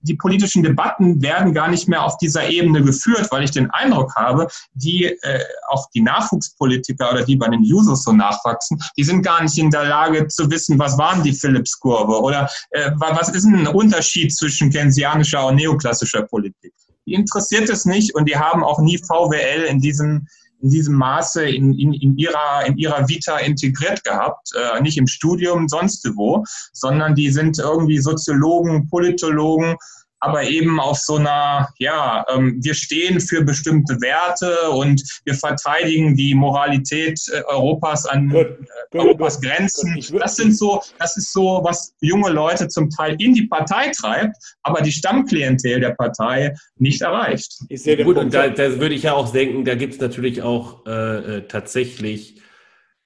die 0.00 0.14
politischen 0.14 0.62
Debatten 0.62 1.20
werden 1.20 1.52
gar 1.52 1.68
nicht 1.68 1.86
mehr 1.86 2.02
auf 2.02 2.16
dieser 2.16 2.48
Ebene 2.48 2.82
geführt, 2.82 3.28
weil 3.30 3.44
ich 3.44 3.50
den 3.50 3.70
Eindruck 3.70 4.14
habe, 4.16 4.48
die 4.72 5.04
äh, 5.04 5.40
auch 5.68 5.90
die 5.94 6.00
Nachwuchspolitiker 6.00 7.12
oder 7.12 7.24
die 7.24 7.36
bei 7.36 7.48
den 7.48 7.60
Users 7.60 8.04
so 8.04 8.12
nachwachsen, 8.12 8.82
die 8.96 9.04
sind 9.04 9.22
gar 9.22 9.42
nicht 9.42 9.58
in 9.58 9.70
der 9.70 9.84
Lage 9.84 10.28
zu 10.28 10.50
wissen, 10.50 10.78
was 10.78 10.96
waren 10.96 11.22
die 11.22 11.34
Phillips-Kurve 11.34 12.22
oder 12.22 12.48
äh, 12.70 12.90
was 12.96 13.28
ist 13.28 13.44
ein 13.44 13.66
Unterschied 13.66 14.34
zwischen 14.34 14.70
keynesianischer 14.70 15.46
und 15.46 15.56
neoklassischer 15.56 16.22
Politik. 16.22 16.72
Die 17.06 17.12
interessiert 17.12 17.68
es 17.68 17.84
nicht 17.84 18.14
und 18.14 18.26
die 18.30 18.36
haben 18.36 18.64
auch 18.64 18.80
nie 18.80 18.96
VWL 18.96 19.64
in 19.68 19.78
diesem 19.78 20.26
in 20.64 20.70
diesem 20.70 20.94
Maße 20.94 21.44
in, 21.44 21.78
in, 21.78 21.92
in, 21.92 22.16
ihrer, 22.16 22.64
in 22.64 22.78
ihrer 22.78 23.06
Vita 23.06 23.36
integriert 23.36 24.02
gehabt, 24.02 24.48
äh, 24.56 24.80
nicht 24.80 24.96
im 24.96 25.06
Studium, 25.06 25.68
sonst 25.68 26.08
wo, 26.16 26.42
sondern 26.72 27.14
die 27.14 27.30
sind 27.30 27.58
irgendwie 27.58 27.98
Soziologen, 27.98 28.88
Politologen 28.88 29.76
aber 30.24 30.44
eben 30.44 30.80
auf 30.80 30.98
so 30.98 31.16
einer, 31.16 31.68
ja, 31.78 32.24
ähm, 32.28 32.58
wir 32.62 32.74
stehen 32.74 33.20
für 33.20 33.44
bestimmte 33.44 34.00
Werte 34.00 34.70
und 34.70 35.02
wir 35.24 35.34
verteidigen 35.34 36.16
die 36.16 36.34
Moralität 36.34 37.20
äh, 37.30 37.42
Europas 37.44 38.06
an 38.06 38.30
gut, 38.30 38.46
äh, 38.46 38.98
Europas 38.98 39.40
gut, 39.40 39.50
Grenzen. 39.50 39.94
Gut, 39.94 40.22
das 40.22 40.36
sind 40.36 40.56
so, 40.56 40.82
das 40.98 41.18
ist 41.18 41.32
so, 41.32 41.60
was 41.62 41.94
junge 42.00 42.30
Leute 42.30 42.68
zum 42.68 42.88
Teil 42.88 43.16
in 43.18 43.34
die 43.34 43.46
Partei 43.46 43.92
treibt, 43.94 44.36
aber 44.62 44.80
die 44.80 44.92
Stammklientel 44.92 45.80
der 45.80 45.90
Partei 45.90 46.54
nicht 46.76 47.02
erreicht. 47.02 47.58
Gut, 48.04 48.16
und 48.16 48.32
da, 48.32 48.48
da, 48.48 48.80
würde 48.80 48.94
ich 48.94 49.02
ja 49.02 49.12
auch 49.12 49.30
denken, 49.30 49.64
da 49.64 49.74
gibt 49.74 49.94
es 49.94 50.00
natürlich 50.00 50.40
auch 50.40 50.86
äh, 50.86 51.36
äh, 51.36 51.48
tatsächlich 51.48 52.40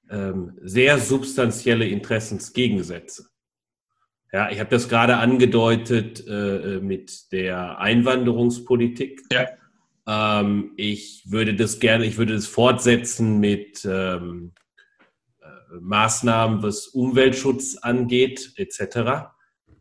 ähm, 0.09 0.57
sehr 0.63 0.99
substanzielle 0.99 1.87
Interessensgegensätze. 1.89 3.27
Ja, 4.33 4.51
ich 4.51 4.61
habe 4.61 4.71
das 4.71 4.89
gerade 4.89 5.17
angedeutet 5.17 6.27
äh, 6.27 6.77
äh, 6.77 6.81
mit 6.81 7.33
der 7.33 7.79
Einwanderungspolitik. 7.79 9.23
Ja. 9.33 9.47
Ähm, 10.07 10.73
ich 10.77 11.25
würde 11.27 11.55
das 11.55 11.81
gerne, 11.81 12.05
ich 12.05 12.19
würde 12.19 12.35
das 12.35 12.47
fortsetzen 12.47 13.41
mit 13.41 13.87
ähm, 13.87 14.53
äh, 15.41 15.47
Maßnahmen, 15.81 16.63
was 16.63 16.89
Umweltschutz 16.89 17.79
angeht, 17.79 18.53
etc. 18.57 19.31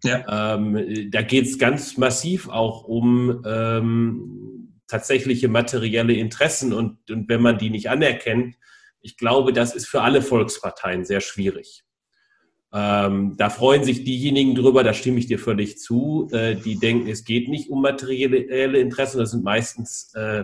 Ja. 0.04 0.56
Ähm, 0.56 1.12
da 1.12 1.22
geht 1.24 1.46
es 1.46 1.58
ganz 1.58 1.98
massiv 1.98 2.48
auch 2.48 2.86
um 2.86 3.44
ähm, 3.46 4.74
tatsächliche 4.88 5.50
materielle 5.50 6.14
Interessen 6.14 6.72
und, 6.72 7.12
und 7.12 7.28
wenn 7.28 7.42
man 7.42 7.58
die 7.58 7.70
nicht 7.70 7.90
anerkennt, 7.90 8.56
ich 9.02 9.18
glaube, 9.18 9.52
das 9.52 9.76
ist 9.76 9.88
für 9.88 10.02
alle 10.02 10.22
Volksparteien 10.22 11.04
sehr 11.04 11.22
schwierig. 11.22 11.84
Ähm, 12.74 13.36
da 13.38 13.50
freuen 13.50 13.84
sich 13.84 14.04
diejenigen 14.04 14.56
drüber, 14.56 14.84
da 14.84 14.94
stimme 14.94 15.20
ich 15.20 15.28
dir 15.28 15.40
völlig 15.40 15.78
zu, 15.80 16.28
äh, 16.32 16.56
die 16.56 16.78
denken, 16.78 17.08
es 17.08 17.24
geht 17.24 17.48
nicht 17.48 17.70
um 17.70 17.82
materielle 17.82 18.80
Interessen. 18.80 19.20
Das 19.20 19.32
sind 19.32 19.44
meistens 19.44 20.14
äh, 20.16 20.44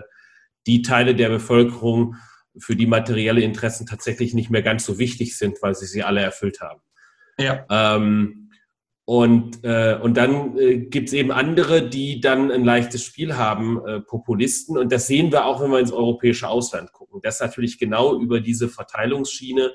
die 0.66 0.82
Teile 0.82 1.14
der 1.14 1.28
Bevölkerung, 1.28 2.16
für 2.58 2.76
die 2.76 2.86
materielle 2.86 3.40
Interessen 3.40 3.86
tatsächlich 3.86 4.34
nicht 4.34 4.50
mehr 4.50 4.62
ganz 4.62 4.84
so 4.84 4.98
wichtig 4.98 5.36
sind, 5.36 5.60
weil 5.62 5.74
sie 5.74 5.86
sie 5.86 6.02
alle 6.02 6.20
erfüllt 6.20 6.60
haben. 6.60 6.80
Ja. 7.38 7.66
Ähm, 7.68 8.50
und, 9.06 9.62
äh, 9.64 9.98
und 10.00 10.16
dann 10.16 10.56
äh, 10.56 10.78
gibt 10.78 11.08
es 11.08 11.14
eben 11.14 11.30
andere, 11.30 11.88
die 11.88 12.20
dann 12.20 12.50
ein 12.50 12.64
leichtes 12.64 13.04
Spiel 13.04 13.36
haben, 13.36 13.84
äh, 13.86 14.00
Populisten. 14.00 14.78
Und 14.78 14.92
das 14.92 15.06
sehen 15.06 15.30
wir 15.30 15.44
auch, 15.44 15.60
wenn 15.60 15.70
wir 15.70 15.78
ins 15.78 15.92
europäische 15.92 16.48
Ausland 16.48 16.92
gucken. 16.92 17.20
Das 17.22 17.40
natürlich 17.40 17.78
genau 17.78 18.18
über 18.18 18.40
diese 18.40 18.68
Verteilungsschiene 18.68 19.72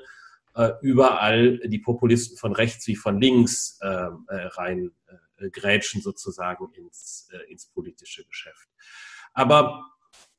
überall 0.82 1.58
die 1.58 1.78
Populisten 1.78 2.36
von 2.36 2.52
rechts 2.52 2.86
wie 2.86 2.96
von 2.96 3.20
links 3.20 3.78
ähm, 3.82 4.26
äh, 4.28 4.46
rein 4.46 4.90
äh, 5.38 5.50
grätschen 5.50 6.02
sozusagen 6.02 6.72
ins, 6.74 7.28
äh, 7.32 7.50
ins 7.50 7.66
politische 7.66 8.24
Geschäft. 8.24 8.68
Aber 9.32 9.84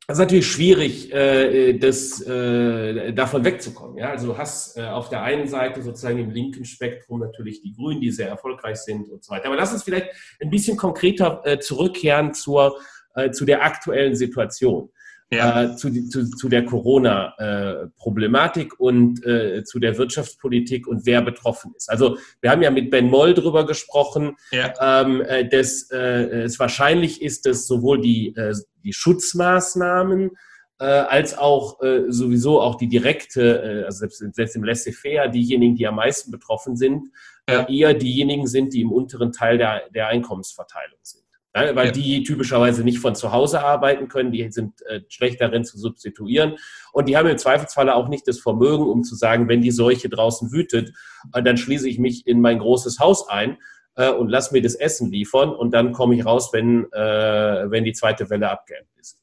es 0.08 0.16
ist 0.16 0.20
natürlich 0.20 0.48
schwierig, 0.48 1.14
äh, 1.14 1.78
das, 1.78 2.22
äh, 2.22 3.14
davon 3.14 3.46
wegzukommen. 3.46 3.98
Ja? 3.98 4.10
Also 4.10 4.28
du 4.28 4.38
hast 4.38 4.78
äh, 4.78 4.84
auf 4.84 5.10
der 5.10 5.24
einen 5.24 5.48
Seite 5.48 5.82
sozusagen 5.82 6.18
im 6.18 6.32
linken 6.32 6.66
Spektrum 6.66 7.20
natürlich 7.20 7.62
die 7.62 7.74
Grünen, 7.74 8.02
die 8.02 8.12
sehr 8.12 8.28
erfolgreich 8.28 8.78
sind 8.78 9.10
und 9.10 9.24
so 9.24 9.32
weiter. 9.32 9.46
Aber 9.46 9.56
lass 9.56 9.72
uns 9.72 9.84
vielleicht 9.84 10.10
ein 10.42 10.50
bisschen 10.50 10.76
konkreter 10.76 11.42
äh, 11.46 11.60
zurückkehren 11.60 12.34
zur, 12.34 12.80
äh, 13.16 13.32
zu 13.32 13.46
der 13.46 13.64
aktuellen 13.64 14.16
Situation 14.16 14.90
ja. 15.32 15.64
äh, 15.64 15.76
zu, 15.76 15.92
zu, 16.08 16.30
zu 16.30 16.50
der 16.50 16.66
Corona-Problematik 16.66 18.74
äh, 18.74 18.76
und 18.78 19.26
äh, 19.26 19.64
zu 19.64 19.80
der 19.80 19.98
Wirtschaftspolitik 19.98 20.88
und 20.88 21.06
wer 21.06 21.22
betroffen 21.22 21.74
ist. 21.76 21.90
Also 21.90 22.18
wir 22.42 22.52
haben 22.52 22.62
ja 22.62 22.72
mit 22.72 22.92
Ben 22.92 23.10
Moll 23.10 23.34
drüber 23.34 23.66
gesprochen, 23.66 24.36
ja. 24.52 24.74
ähm, 24.82 25.22
äh, 25.22 25.48
dass 25.48 25.90
äh, 25.92 26.44
es 26.44 26.60
wahrscheinlich 26.60 27.22
ist, 27.22 27.46
dass 27.46 27.66
sowohl 27.66 28.02
die, 28.02 28.36
äh, 28.36 28.54
die 28.84 28.94
Schutzmaßnahmen 28.94 30.32
äh, 30.80 30.86
als 30.86 31.38
auch 31.38 31.82
äh, 31.82 32.04
sowieso 32.08 32.60
auch 32.60 32.76
die 32.76 32.90
direkte, 32.90 33.64
äh, 33.64 33.86
also 33.86 34.00
selbst, 34.00 34.36
selbst 34.36 34.56
im 34.56 34.64
Laissez-faire, 34.64 35.30
diejenigen, 35.30 35.76
die 35.76 35.88
am 35.88 35.96
meisten 35.96 36.32
betroffen 36.32 36.76
sind, 36.76 37.08
ja. 37.48 37.68
eher 37.68 37.94
diejenigen 37.94 38.48
sind, 38.48 38.74
die 38.74 38.82
im 38.82 38.92
unteren 38.92 39.32
Teil 39.32 39.58
der, 39.58 39.84
der 39.94 40.08
Einkommensverteilung 40.08 41.00
sind. 41.04 41.21
Ja, 41.54 41.76
weil 41.76 41.88
ja. 41.88 41.92
die 41.92 42.24
typischerweise 42.24 42.84
nicht 42.84 43.00
von 43.00 43.14
zu 43.14 43.34
Hause 43.34 43.62
arbeiten 43.62 44.08
können, 44.08 44.32
die 44.32 44.50
sind 44.52 44.82
äh, 44.84 45.02
schlecht 45.10 45.42
darin 45.42 45.66
zu 45.66 45.78
substituieren 45.78 46.56
und 46.94 47.10
die 47.10 47.18
haben 47.18 47.28
im 47.28 47.38
Zweifelsfalle 47.38 47.94
auch 47.94 48.08
nicht 48.08 48.26
das 48.26 48.40
Vermögen, 48.40 48.86
um 48.86 49.04
zu 49.04 49.16
sagen, 49.16 49.50
wenn 49.50 49.62
die 49.62 49.72
Seuche 49.72 50.08
draußen 50.08 50.54
wütet, 50.54 50.94
äh, 51.34 51.44
dann 51.44 51.58
schließe 51.58 51.90
ich 51.90 52.00
mich 52.00 52.26
in 52.26 52.40
mein 52.40 52.60
großes 52.60 53.00
Haus 53.00 53.28
ein 53.28 53.58
äh, 53.96 54.10
und 54.10 54.30
lass 54.30 54.54
mir 54.54 54.62
das 54.62 54.76
Essen 54.76 55.12
liefern 55.12 55.50
und 55.50 55.74
dann 55.74 55.92
komme 55.92 56.16
ich 56.16 56.26
raus, 56.26 56.52
wenn, 56.54 56.84
wenn 56.84 57.84
die 57.84 57.94
zweite 57.94 58.30
Welle 58.30 58.50
abgeebbt 58.50 58.98
ist. 58.98 59.20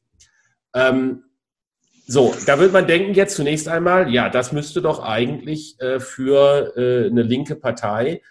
Ähm, 0.74 1.24
So, 2.06 2.34
da 2.46 2.58
würde 2.58 2.72
man 2.72 2.86
denken 2.86 3.14
jetzt 3.14 3.36
zunächst 3.36 3.68
einmal, 3.68 4.12
ja, 4.12 4.28
das 4.30 4.52
müsste 4.52 4.80
doch 4.80 5.02
eigentlich 5.02 5.76
für 5.98 6.72
eine 6.76 7.22
linke 7.22 7.54
Partei, 7.54 8.22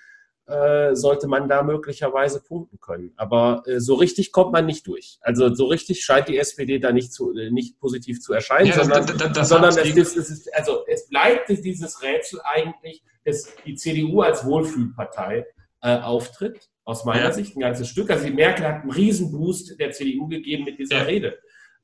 äh, 0.47 0.95
sollte 0.95 1.27
man 1.27 1.47
da 1.47 1.63
möglicherweise 1.63 2.41
punkten 2.41 2.79
können. 2.79 3.13
Aber 3.17 3.63
äh, 3.65 3.79
so 3.79 3.95
richtig 3.95 4.31
kommt 4.31 4.51
man 4.51 4.65
nicht 4.65 4.87
durch. 4.87 5.19
Also 5.21 5.53
so 5.53 5.65
richtig 5.65 6.03
scheint 6.03 6.27
die 6.27 6.37
SPD 6.37 6.79
da 6.79 6.91
nicht, 6.91 7.13
zu, 7.13 7.33
äh, 7.37 7.51
nicht 7.51 7.79
positiv 7.79 8.21
zu 8.21 8.33
erscheinen, 8.33 8.67
ja, 8.67 8.75
sondern, 8.75 9.05
das, 9.05 9.17
das, 9.17 9.31
das 9.33 9.49
sondern 9.49 9.69
es, 9.71 9.95
ist, 9.95 10.17
es, 10.17 10.29
ist, 10.29 10.55
also 10.55 10.85
es 10.87 11.07
bleibt 11.09 11.49
dieses 11.49 12.01
Rätsel 12.01 12.39
eigentlich, 12.43 13.03
dass 13.25 13.53
die 13.65 13.75
CDU 13.75 14.21
als 14.21 14.45
Wohlfühlpartei 14.45 15.45
äh, 15.81 15.97
auftritt, 15.99 16.69
aus 16.85 17.03
meiner 17.03 17.25
ja. 17.25 17.31
Sicht 17.33 17.55
ein 17.55 17.59
ganzes 17.59 17.89
Stück. 17.89 18.09
Also 18.09 18.25
die 18.25 18.33
Merkel 18.33 18.65
hat 18.65 18.81
einen 18.81 18.91
Riesenboost 18.91 19.79
der 19.79 19.91
CDU 19.91 20.27
gegeben 20.27 20.63
mit 20.63 20.79
dieser 20.79 20.97
ja. 20.97 21.03
Rede 21.03 21.37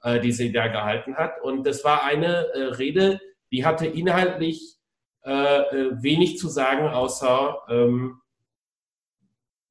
äh, 0.04 0.19
die 0.19 0.32
sie 0.32 0.52
da 0.52 0.67
gehalten 0.67 1.15
hat. 1.15 1.41
Und 1.41 1.65
das 1.65 1.84
war 1.84 2.04
eine 2.04 2.47
äh, 2.54 2.63
Rede, 2.76 3.19
die 3.52 3.65
hatte 3.65 3.88
inhaltlich 3.88 4.78
äh, 5.26 5.32
äh, 5.32 6.04
wenig 6.04 6.38
zu 6.38 6.49
sagen, 6.49 6.88
außer 6.88 7.62
ähm, 7.69 8.19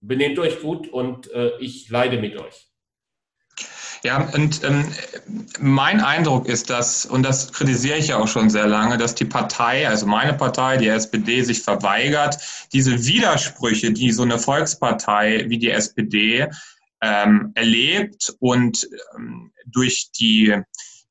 benehmt 0.02 0.38
euch 0.38 0.60
gut 0.60 0.88
und 0.88 1.30
äh, 1.32 1.56
ich 1.58 1.88
leide 1.88 2.18
mit 2.20 2.38
euch. 2.38 2.68
Ja, 4.04 4.28
und 4.34 4.64
ähm, 4.64 4.92
mein 5.60 6.00
Eindruck 6.00 6.48
ist, 6.48 6.70
dass, 6.70 7.06
und 7.06 7.22
das 7.22 7.52
kritisiere 7.52 7.98
ich 7.98 8.08
ja 8.08 8.16
auch 8.16 8.26
schon 8.26 8.50
sehr 8.50 8.66
lange, 8.66 8.98
dass 8.98 9.14
die 9.14 9.24
Partei, 9.24 9.86
also 9.88 10.06
meine 10.06 10.34
Partei, 10.34 10.76
die 10.76 10.88
SPD, 10.88 11.42
sich 11.42 11.62
verweigert, 11.62 12.36
diese 12.72 13.06
Widersprüche, 13.06 13.92
die 13.92 14.10
so 14.10 14.22
eine 14.22 14.40
Volkspartei 14.40 15.44
wie 15.48 15.58
die 15.58 15.70
SPD 15.70 16.48
ähm, 17.00 17.52
erlebt 17.54 18.34
und 18.40 18.88
ähm, 19.14 19.52
durch 19.66 20.10
die, 20.18 20.56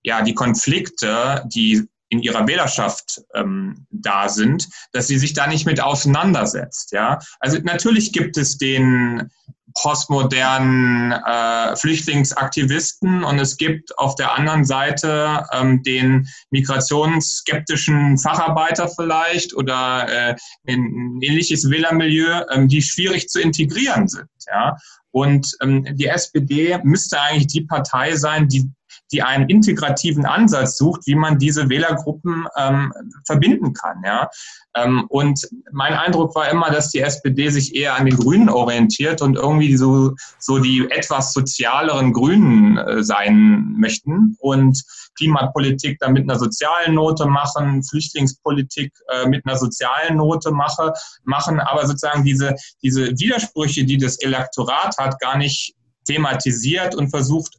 ja, 0.04 0.21
die 0.21 0.34
Konflikte, 0.34 1.45
die 1.47 1.88
in 2.12 2.21
ihrer 2.21 2.45
Wählerschaft 2.45 3.21
ähm, 3.34 3.88
da 3.89 4.30
sind, 4.30 4.67
dass 4.91 5.08
sie 5.08 5.17
sich 5.17 5.34
da 5.34 5.47
nicht 5.47 5.65
mit 5.65 5.82
auseinandersetzt. 5.82 6.91
Ja, 6.91 7.19
also 7.39 7.58
natürlich 7.63 8.12
gibt 8.12 8.38
es 8.38 8.58
den 8.58 9.32
postmodernen 9.74 11.13
äh, 11.13 11.76
Flüchtlingsaktivisten 11.78 13.24
und 13.24 13.39
es 13.39 13.56
gibt 13.56 13.97
auf 13.97 14.15
der 14.15 14.38
anderen 14.38 14.65
Seite 14.65 15.45
ähm, 15.54 15.82
den 15.84 16.28
migrationsskeptischen 16.50 18.17
Facharbeiter 18.17 18.89
vielleicht 18.89 19.56
oder 19.56 20.08
äh, 20.10 20.36
ein 20.67 21.19
ähnliches 21.21 21.69
Wählermilieu, 21.69 22.43
ähm, 22.52 22.67
die 22.67 22.82
schwierig 22.82 23.30
zu 23.30 23.39
integrieren 23.39 24.10
sind. 24.10 24.28
Ja? 24.52 24.76
Und 25.12 25.52
ähm, 25.62 25.86
die 25.95 26.08
SPD 26.08 26.78
müsste 26.84 27.21
eigentlich 27.21 27.47
die 27.47 27.65
Partei 27.65 28.15
sein, 28.15 28.50
die 28.50 28.69
die 29.12 29.21
einen 29.21 29.50
integrativen 29.50 30.26
Ansatz 30.26 30.78
sucht, 30.78 31.02
wie 31.06 31.15
man 31.15 31.38
diese 31.38 31.69
Wählergruppen 31.69 32.47
ähm, 32.58 32.93
verbinden 33.26 33.74
kann. 33.74 34.02
Ja? 34.06 34.30
Ähm, 34.76 35.06
und 35.10 35.47
mein 35.71 35.93
Eindruck 35.93 36.36
war 36.36 36.50
immer, 36.50 36.69
dass 36.71 36.89
die 36.89 37.02
SPD 37.02 37.50
sich 37.50 37.76
eher 37.76 37.95
an 37.95 38.06
den 38.06 38.17
Grünen 38.17 38.50
orientiert 38.50 39.21
und 39.21 39.36
irgendwie 39.36 39.76
so, 39.76 40.15
so 40.39 40.60
die 40.60 40.88
etwas 40.89 41.34
sozialeren 41.34 42.13
Grünen 42.13 42.78
äh, 42.78 43.04
sein 43.04 43.76
möchten 43.78 44.38
und 44.39 44.82
Klimapolitik 45.17 46.00
dann 46.00 46.13
mit 46.13 46.24
einer 46.24 46.39
sozialen 46.39 46.95
Note 46.95 47.26
machen, 47.26 47.84
Flüchtlingspolitik 47.84 48.93
äh, 49.10 49.28
mit 49.28 49.45
einer 49.45 49.58
sozialen 49.58 50.17
Note 50.17 50.52
mache, 50.52 50.93
machen, 51.24 51.60
aber 51.60 51.86
sozusagen 51.86 52.24
diese, 52.24 52.56
diese 52.82 53.08
Widersprüche, 53.19 53.84
die 53.84 53.97
das 53.97 54.17
Elektorat 54.21 54.97
hat, 54.97 55.19
gar 55.19 55.38
nicht 55.38 55.76
thematisiert 56.06 56.95
und 56.95 57.10
versucht 57.10 57.58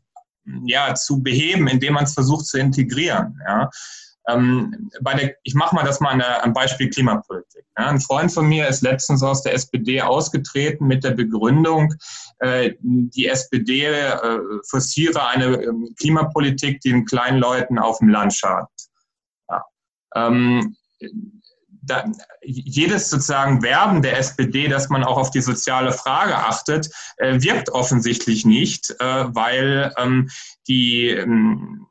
ja, 0.65 0.95
zu 0.95 1.23
beheben, 1.23 1.69
indem 1.69 1.95
man 1.95 2.05
es 2.05 2.15
versucht 2.15 2.47
zu 2.47 2.59
integrieren. 2.59 3.39
Ja. 3.47 3.71
Ähm, 4.29 4.91
bei 5.01 5.15
der, 5.15 5.35
ich 5.43 5.55
mache 5.55 5.75
mal 5.75 5.85
das 5.85 5.99
mal 5.99 6.17
der, 6.17 6.45
am 6.45 6.53
Beispiel 6.53 6.91
Klimapolitik. 6.91 7.65
Ja. 7.77 7.87
Ein 7.87 8.01
Freund 8.01 8.33
von 8.33 8.47
mir 8.47 8.69
ist 8.69 8.83
letztens 8.83 9.23
aus 9.23 9.43
der 9.43 9.55
SPD 9.55 10.01
ausgetreten 10.01 10.87
mit 10.87 11.03
der 11.03 11.11
Begründung, 11.11 11.93
äh, 12.39 12.75
die 12.81 13.27
SPD 13.27 13.87
äh, 13.87 14.39
forciere 14.69 15.27
eine 15.27 15.57
äh, 15.57 15.73
Klimapolitik, 15.99 16.81
die 16.81 16.91
den 16.91 17.05
kleinen 17.05 17.39
Leuten 17.39 17.79
auf 17.79 17.99
dem 17.99 18.09
Land 18.09 18.35
schadet. 18.35 18.69
Ja. 19.49 19.65
Ähm, 20.15 20.77
da, 21.83 22.05
jedes 22.43 23.11
sozusagen 23.11 23.63
Werben 23.63 24.03
der 24.03 24.19
SPD, 24.19 24.69
dass 24.69 24.89
man 24.89 25.05
auch 25.05 25.19
auf 25.19 25.31
die 25.31 25.41
soziale 25.41 25.93
Frage 25.93 26.37
achtet, 26.37 26.91
äh, 27.19 27.41
wirkt 27.43 27.71
offensichtlich 27.71 28.47
nicht, 28.47 28.95
äh, 29.01 29.25
weil 29.35 29.93
ähm, 29.99 30.31
die 30.69 31.09
ähm, 31.09 31.87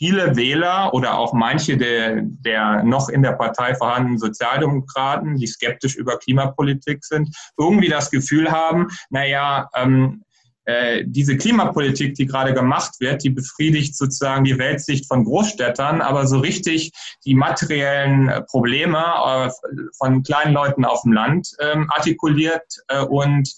viele 0.00 0.34
Wähler 0.34 0.94
oder 0.94 1.18
auch 1.18 1.34
manche 1.34 1.76
der, 1.76 2.22
der 2.22 2.82
noch 2.82 3.10
in 3.10 3.22
der 3.22 3.32
Partei 3.32 3.74
vorhandenen 3.74 4.18
Sozialdemokraten, 4.18 5.36
die 5.36 5.46
skeptisch 5.46 5.94
über 5.94 6.18
Klimapolitik 6.18 7.04
sind, 7.04 7.36
irgendwie 7.58 7.88
das 7.88 8.10
Gefühl 8.10 8.50
haben, 8.50 8.88
naja, 9.10 9.68
ähm, 9.74 10.24
äh, 10.70 11.04
diese 11.04 11.36
Klimapolitik, 11.36 12.14
die 12.14 12.26
gerade 12.26 12.54
gemacht 12.54 13.00
wird, 13.00 13.24
die 13.24 13.30
befriedigt 13.30 13.96
sozusagen 13.96 14.44
die 14.44 14.58
Weltsicht 14.58 15.06
von 15.06 15.24
Großstädtern, 15.24 16.00
aber 16.00 16.26
so 16.26 16.38
richtig 16.38 16.92
die 17.24 17.34
materiellen 17.34 18.28
äh, 18.28 18.42
Probleme 18.42 18.98
äh, 18.98 19.50
von 19.98 20.22
kleinen 20.22 20.54
Leuten 20.54 20.84
auf 20.84 21.02
dem 21.02 21.12
Land 21.12 21.56
ähm, 21.60 21.90
artikuliert 21.90 22.62
und 23.08 23.52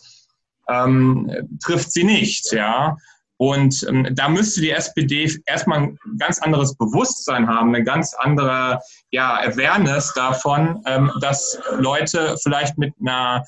ähm, 0.68 1.58
trifft 1.62 1.92
sie 1.92 2.04
nicht, 2.04 2.52
ja. 2.52 2.96
Und 3.36 3.84
ähm, 3.88 4.08
da 4.12 4.28
müsste 4.28 4.60
die 4.60 4.70
SPD 4.70 5.28
erstmal 5.46 5.80
ein 5.80 5.98
ganz 6.18 6.38
anderes 6.38 6.76
Bewusstsein 6.76 7.48
haben, 7.48 7.74
eine 7.74 7.82
ganz 7.84 8.14
andere 8.14 8.80
ja, 9.10 9.34
Awareness 9.40 10.12
davon, 10.14 10.82
ähm, 10.86 11.10
dass 11.20 11.58
Leute 11.78 12.36
vielleicht 12.42 12.78
mit 12.78 12.94
einer 13.00 13.44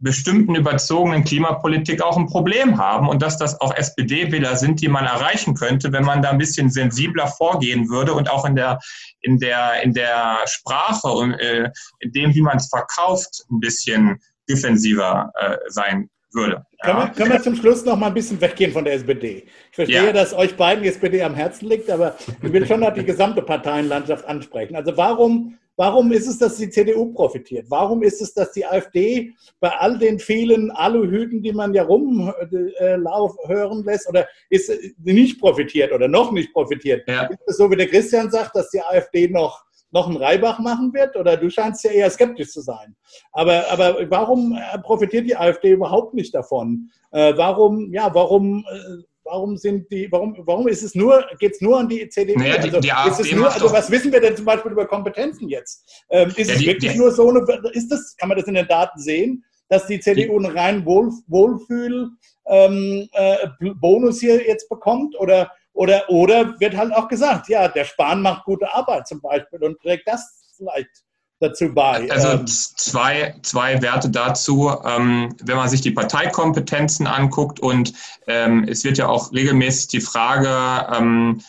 bestimmten 0.00 0.54
überzogenen 0.54 1.24
Klimapolitik 1.24 2.02
auch 2.02 2.16
ein 2.16 2.26
Problem 2.26 2.78
haben 2.78 3.08
und 3.08 3.20
dass 3.20 3.36
das 3.36 3.60
auch 3.60 3.74
SPD-Wähler 3.74 4.56
sind, 4.56 4.80
die 4.80 4.88
man 4.88 5.04
erreichen 5.04 5.54
könnte, 5.54 5.92
wenn 5.92 6.04
man 6.04 6.22
da 6.22 6.30
ein 6.30 6.38
bisschen 6.38 6.70
sensibler 6.70 7.26
vorgehen 7.26 7.88
würde 7.88 8.14
und 8.14 8.30
auch 8.30 8.44
in 8.44 8.54
der, 8.54 8.78
in 9.22 9.38
der, 9.38 9.82
in 9.82 9.92
der 9.92 10.38
Sprache 10.46 11.08
und 11.08 11.34
äh, 11.34 11.70
in 11.98 12.12
dem, 12.12 12.34
wie 12.34 12.42
man 12.42 12.58
es 12.58 12.68
verkauft, 12.68 13.44
ein 13.50 13.58
bisschen 13.58 14.20
defensiver 14.48 15.32
äh, 15.34 15.56
sein 15.68 16.08
würde. 16.32 16.64
Ja. 16.78 16.84
Können, 16.84 16.98
wir, 16.98 17.08
können 17.14 17.32
wir 17.32 17.42
zum 17.42 17.56
Schluss 17.56 17.84
noch 17.84 17.96
mal 17.96 18.06
ein 18.06 18.14
bisschen 18.14 18.40
weggehen 18.40 18.72
von 18.72 18.84
der 18.84 18.94
SPD? 18.94 19.46
Ich 19.70 19.74
verstehe, 19.74 20.06
ja. 20.06 20.12
dass 20.12 20.32
euch 20.32 20.56
beiden 20.56 20.82
die 20.82 20.90
SPD 20.90 21.22
am 21.22 21.34
Herzen 21.34 21.68
liegt, 21.68 21.90
aber 21.90 22.16
ich 22.42 22.52
will 22.52 22.66
schon 22.66 22.80
noch 22.80 22.94
die 22.94 23.04
gesamte 23.04 23.42
Parteienlandschaft 23.42 24.24
ansprechen. 24.26 24.76
Also 24.76 24.96
warum 24.96 25.58
Warum 25.78 26.10
ist 26.10 26.26
es, 26.26 26.38
dass 26.38 26.56
die 26.56 26.68
CDU 26.68 27.12
profitiert? 27.12 27.66
Warum 27.68 28.02
ist 28.02 28.20
es, 28.20 28.34
dass 28.34 28.50
die 28.50 28.66
AfD 28.66 29.32
bei 29.60 29.70
all 29.70 29.96
den 29.96 30.18
vielen 30.18 30.72
Aluhüten, 30.72 31.40
die 31.40 31.52
man 31.52 31.72
ja 31.72 31.84
rumhören 31.84 33.84
lässt, 33.84 34.08
oder 34.08 34.26
ist 34.50 34.72
nicht 35.04 35.40
profitiert 35.40 35.92
oder 35.92 36.08
noch 36.08 36.32
nicht 36.32 36.52
profitiert? 36.52 37.08
Ja. 37.08 37.26
Ist 37.26 37.38
es 37.46 37.56
so, 37.58 37.70
wie 37.70 37.76
der 37.76 37.86
Christian 37.86 38.28
sagt, 38.28 38.56
dass 38.56 38.70
die 38.70 38.82
AfD 38.82 39.28
noch 39.28 39.64
noch 39.90 40.06
einen 40.06 40.16
Reibach 40.16 40.58
machen 40.58 40.92
wird? 40.92 41.16
Oder 41.16 41.36
du 41.36 41.48
scheinst 41.48 41.84
ja 41.84 41.92
eher 41.92 42.10
skeptisch 42.10 42.50
zu 42.50 42.60
sein. 42.60 42.94
Aber, 43.32 43.64
aber 43.70 44.10
warum 44.10 44.58
profitiert 44.82 45.26
die 45.26 45.36
AfD 45.36 45.70
überhaupt 45.70 46.12
nicht 46.12 46.34
davon? 46.34 46.90
Äh, 47.12 47.34
warum, 47.36 47.90
ja, 47.92 48.12
warum 48.12 48.66
äh, 48.70 49.02
warum 49.28 49.56
sind 49.56 49.90
die, 49.90 50.10
warum, 50.10 50.34
warum 50.44 50.68
ist 50.68 50.82
es 50.82 50.94
nur, 50.94 51.24
geht 51.38 51.52
es 51.52 51.60
nur 51.60 51.78
an 51.78 51.88
die 51.88 52.08
CDU? 52.08 52.38
Naja, 52.38 52.58
die, 52.58 52.68
also, 52.68 52.80
die 52.80 52.92
AfD 52.92 53.34
nur, 53.34 53.52
also 53.52 53.70
was 53.72 53.90
wissen 53.90 54.12
wir 54.12 54.20
denn 54.20 54.36
zum 54.36 54.44
Beispiel 54.44 54.72
über 54.72 54.86
Kompetenzen 54.86 55.48
jetzt? 55.48 56.04
Ähm, 56.10 56.28
ist 56.30 56.48
ja, 56.48 56.54
es 56.54 56.60
die, 56.60 56.66
wirklich 56.66 56.92
die, 56.92 56.98
nur 56.98 57.10
so 57.10 57.28
eine, 57.28 57.40
ist 57.72 57.88
das, 57.88 58.16
kann 58.16 58.28
man 58.28 58.38
das 58.38 58.46
in 58.46 58.54
den 58.54 58.66
Daten 58.66 58.98
sehen, 58.98 59.44
dass 59.68 59.86
die 59.86 60.00
CDU 60.00 60.38
einen 60.38 60.56
reinen 60.56 60.84
Wohl, 60.84 61.12
Wohlfühl 61.26 62.10
ähm, 62.46 63.08
äh, 63.12 63.46
Bonus 63.80 64.20
hier 64.20 64.46
jetzt 64.46 64.68
bekommt? 64.68 65.18
Oder, 65.18 65.52
oder, 65.74 66.08
oder 66.08 66.58
wird 66.58 66.76
halt 66.76 66.92
auch 66.92 67.08
gesagt, 67.08 67.48
ja, 67.48 67.68
der 67.68 67.84
Spahn 67.84 68.22
macht 68.22 68.44
gute 68.44 68.72
Arbeit 68.72 69.06
zum 69.06 69.20
Beispiel 69.20 69.62
und 69.62 69.78
trägt 69.80 70.08
das 70.08 70.54
vielleicht 70.56 70.90
dazu 71.40 71.72
bei? 71.72 72.10
Also 72.10 72.28
ähm, 72.28 72.46
zwei, 72.46 73.34
zwei 73.42 73.80
Werte 73.82 74.10
dazu. 74.10 74.70
Ähm, 74.84 75.34
wenn 75.42 75.56
man 75.56 75.68
sich 75.68 75.80
die 75.80 75.90
Parteikompetenzen 75.90 77.06
anguckt 77.06 77.60
und 77.60 77.92
ähm, 78.26 78.64
es 78.68 78.84
wird 78.84 78.98
ja 78.98 79.08
auch 79.08 79.32
regelmäßig 79.32 79.88
die 79.88 80.00
Frage 80.00 80.86
ähm, 80.94 81.40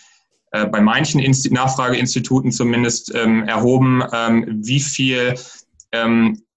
äh, 0.51 0.65
bei 0.65 0.81
manchen 0.81 1.19
Insti 1.19 1.51
Nachfrageinstituten 1.51 2.51
zumindest 2.51 3.11
erhoben, 3.11 4.01
wie 4.01 4.79
viel 4.79 5.35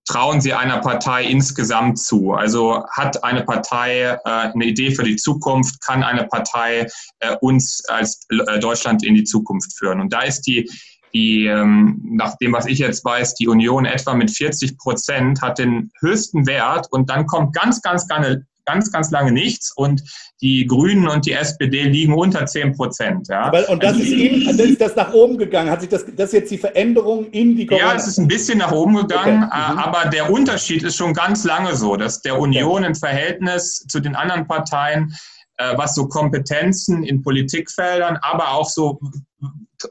trauen 0.04 0.40
Sie 0.40 0.52
einer 0.52 0.78
Partei 0.78 1.24
insgesamt 1.24 1.98
zu? 1.98 2.32
Also 2.32 2.84
hat 2.90 3.22
eine 3.24 3.44
Partei 3.44 4.02
äh, 4.02 4.18
eine 4.24 4.64
Idee 4.64 4.94
für 4.94 5.04
die 5.04 5.16
Zukunft? 5.16 5.80
Kann 5.80 6.02
eine 6.02 6.24
Partei 6.24 6.86
äh, 7.20 7.36
uns 7.40 7.84
als 7.88 8.26
Deutschland 8.60 9.04
in 9.04 9.14
die 9.14 9.24
Zukunft 9.24 9.76
führen? 9.76 10.00
Und 10.00 10.12
da 10.12 10.22
ist 10.22 10.42
die 10.42 10.68
die, 11.14 11.46
ähm, 11.46 12.00
nach 12.04 12.36
dem, 12.38 12.52
was 12.52 12.66
ich 12.66 12.78
jetzt 12.78 13.04
weiß, 13.04 13.34
die 13.34 13.48
Union 13.48 13.84
etwa 13.84 14.14
mit 14.14 14.30
40 14.30 14.78
Prozent 14.78 15.42
hat 15.42 15.58
den 15.58 15.90
höchsten 16.00 16.46
Wert 16.46 16.86
und 16.90 17.10
dann 17.10 17.26
kommt 17.26 17.54
ganz, 17.54 17.82
ganz, 17.82 18.06
ganz, 18.08 18.44
ganz, 18.64 18.92
ganz 18.92 19.10
lange 19.10 19.32
nichts 19.32 19.72
und 19.74 20.02
die 20.40 20.66
Grünen 20.66 21.08
und 21.08 21.26
die 21.26 21.32
SPD 21.32 21.82
liegen 21.84 22.14
unter 22.14 22.46
10 22.46 22.74
Prozent. 22.74 23.28
Ja. 23.28 23.42
Aber, 23.42 23.68
und 23.68 23.82
das 23.82 23.96
ist 23.98 24.08
Ihnen, 24.08 24.58
ist 24.58 24.80
das 24.80 24.96
nach 24.96 25.12
oben 25.12 25.36
gegangen? 25.36 25.70
Hat 25.70 25.80
sich 25.80 25.90
das, 25.90 26.04
das 26.16 26.32
jetzt 26.32 26.50
die 26.50 26.58
Veränderung 26.58 27.26
in 27.30 27.56
die 27.56 27.66
Corona 27.66 27.88
Ja, 27.88 27.94
es 27.94 28.06
ist 28.06 28.18
ein 28.18 28.28
bisschen 28.28 28.58
nach 28.58 28.72
oben 28.72 28.96
gegangen, 28.96 29.44
okay. 29.44 29.72
mhm. 29.72 29.78
aber 29.78 30.08
der 30.10 30.30
Unterschied 30.30 30.82
ist 30.82 30.96
schon 30.96 31.12
ganz 31.12 31.44
lange 31.44 31.74
so, 31.74 31.96
dass 31.96 32.20
der 32.22 32.38
Union 32.38 32.84
im 32.84 32.94
Verhältnis 32.94 33.84
zu 33.88 34.00
den 34.00 34.14
anderen 34.14 34.46
Parteien 34.46 35.14
äh, 35.58 35.76
was 35.76 35.94
so 35.94 36.08
Kompetenzen 36.08 37.02
in 37.02 37.22
Politikfeldern, 37.22 38.18
aber 38.22 38.52
auch 38.52 38.68
so, 38.68 38.98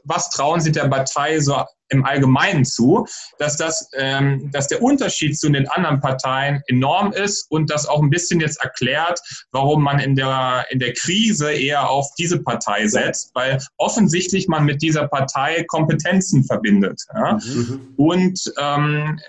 was 0.04 0.30
trauen 0.30 0.60
Sie 0.60 0.72
der 0.72 0.88
Partei 0.88 1.40
so 1.40 1.62
im 1.92 2.04
Allgemeinen 2.04 2.64
zu, 2.64 3.06
dass, 3.38 3.56
das, 3.56 3.88
ähm, 3.96 4.50
dass 4.50 4.66
der 4.66 4.82
Unterschied 4.82 5.38
zu 5.38 5.50
den 5.50 5.68
anderen 5.68 6.00
Parteien 6.00 6.62
enorm 6.66 7.12
ist 7.12 7.50
und 7.50 7.70
das 7.70 7.86
auch 7.86 8.02
ein 8.02 8.10
bisschen 8.10 8.40
jetzt 8.40 8.62
erklärt, 8.62 9.20
warum 9.52 9.82
man 9.82 10.00
in 10.00 10.16
der, 10.16 10.64
in 10.70 10.78
der 10.78 10.94
Krise 10.94 11.52
eher 11.52 11.90
auf 11.90 12.08
diese 12.18 12.42
Partei 12.42 12.86
setzt, 12.88 13.30
weil 13.34 13.62
offensichtlich 13.76 14.48
man 14.48 14.64
mit 14.64 14.82
dieser 14.82 15.06
Partei 15.06 15.64
Kompetenzen 15.68 16.44
verbindet. 16.44 17.00
Ja? 17.14 17.38
Mhm. 17.44 17.94
Und 17.96 18.40
ähm, 18.58 19.20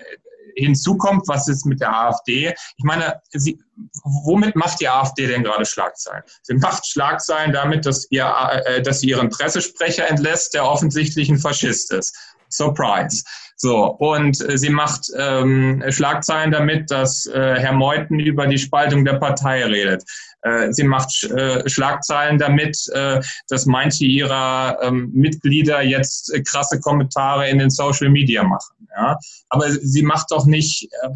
hinzu 0.56 0.96
kommt, 0.96 1.26
was 1.28 1.48
ist 1.48 1.64
mit 1.64 1.80
der 1.80 1.94
AfD? 1.94 2.54
Ich 2.76 2.84
meine, 2.84 3.20
sie, 3.30 3.58
womit 4.04 4.56
macht 4.56 4.80
die 4.80 4.88
AfD 4.88 5.26
denn 5.26 5.42
gerade 5.42 5.64
Schlagzeilen? 5.64 6.22
Sie 6.42 6.54
macht 6.54 6.86
Schlagzeilen 6.86 7.52
damit, 7.52 7.86
dass, 7.86 8.06
ihr, 8.10 8.26
äh, 8.66 8.82
dass 8.82 9.00
sie 9.00 9.08
ihren 9.08 9.28
Pressesprecher 9.30 10.08
entlässt, 10.08 10.54
der 10.54 10.64
offensichtlich 10.68 11.28
ein 11.28 11.38
Faschist 11.38 11.92
ist. 11.92 12.16
Surprise. 12.56 13.22
So, 13.56 13.86
und 13.86 14.40
äh, 14.48 14.58
sie 14.58 14.70
macht 14.70 15.06
ähm, 15.16 15.82
Schlagzeilen 15.88 16.50
damit, 16.50 16.90
dass 16.90 17.26
äh, 17.26 17.56
Herr 17.58 17.72
Meuthen 17.72 18.18
über 18.18 18.46
die 18.46 18.58
Spaltung 18.58 19.04
der 19.04 19.14
Partei 19.14 19.64
redet. 19.64 20.04
Äh, 20.42 20.72
sie 20.72 20.84
macht 20.84 21.24
äh, 21.24 21.68
Schlagzeilen 21.68 22.38
damit, 22.38 22.76
äh, 22.92 23.20
dass 23.48 23.66
manche 23.66 24.04
ihrer 24.04 24.78
ähm, 24.82 25.10
Mitglieder 25.14 25.82
jetzt 25.82 26.34
äh, 26.34 26.42
krasse 26.42 26.80
Kommentare 26.80 27.48
in 27.48 27.58
den 27.58 27.70
Social 27.70 28.10
Media 28.10 28.42
machen. 28.42 28.88
Ja? 28.96 29.16
Aber 29.48 29.70
sie 29.70 30.02
macht 30.02 30.26
doch 30.30 30.46
nicht 30.46 30.88
äh, 31.02 31.08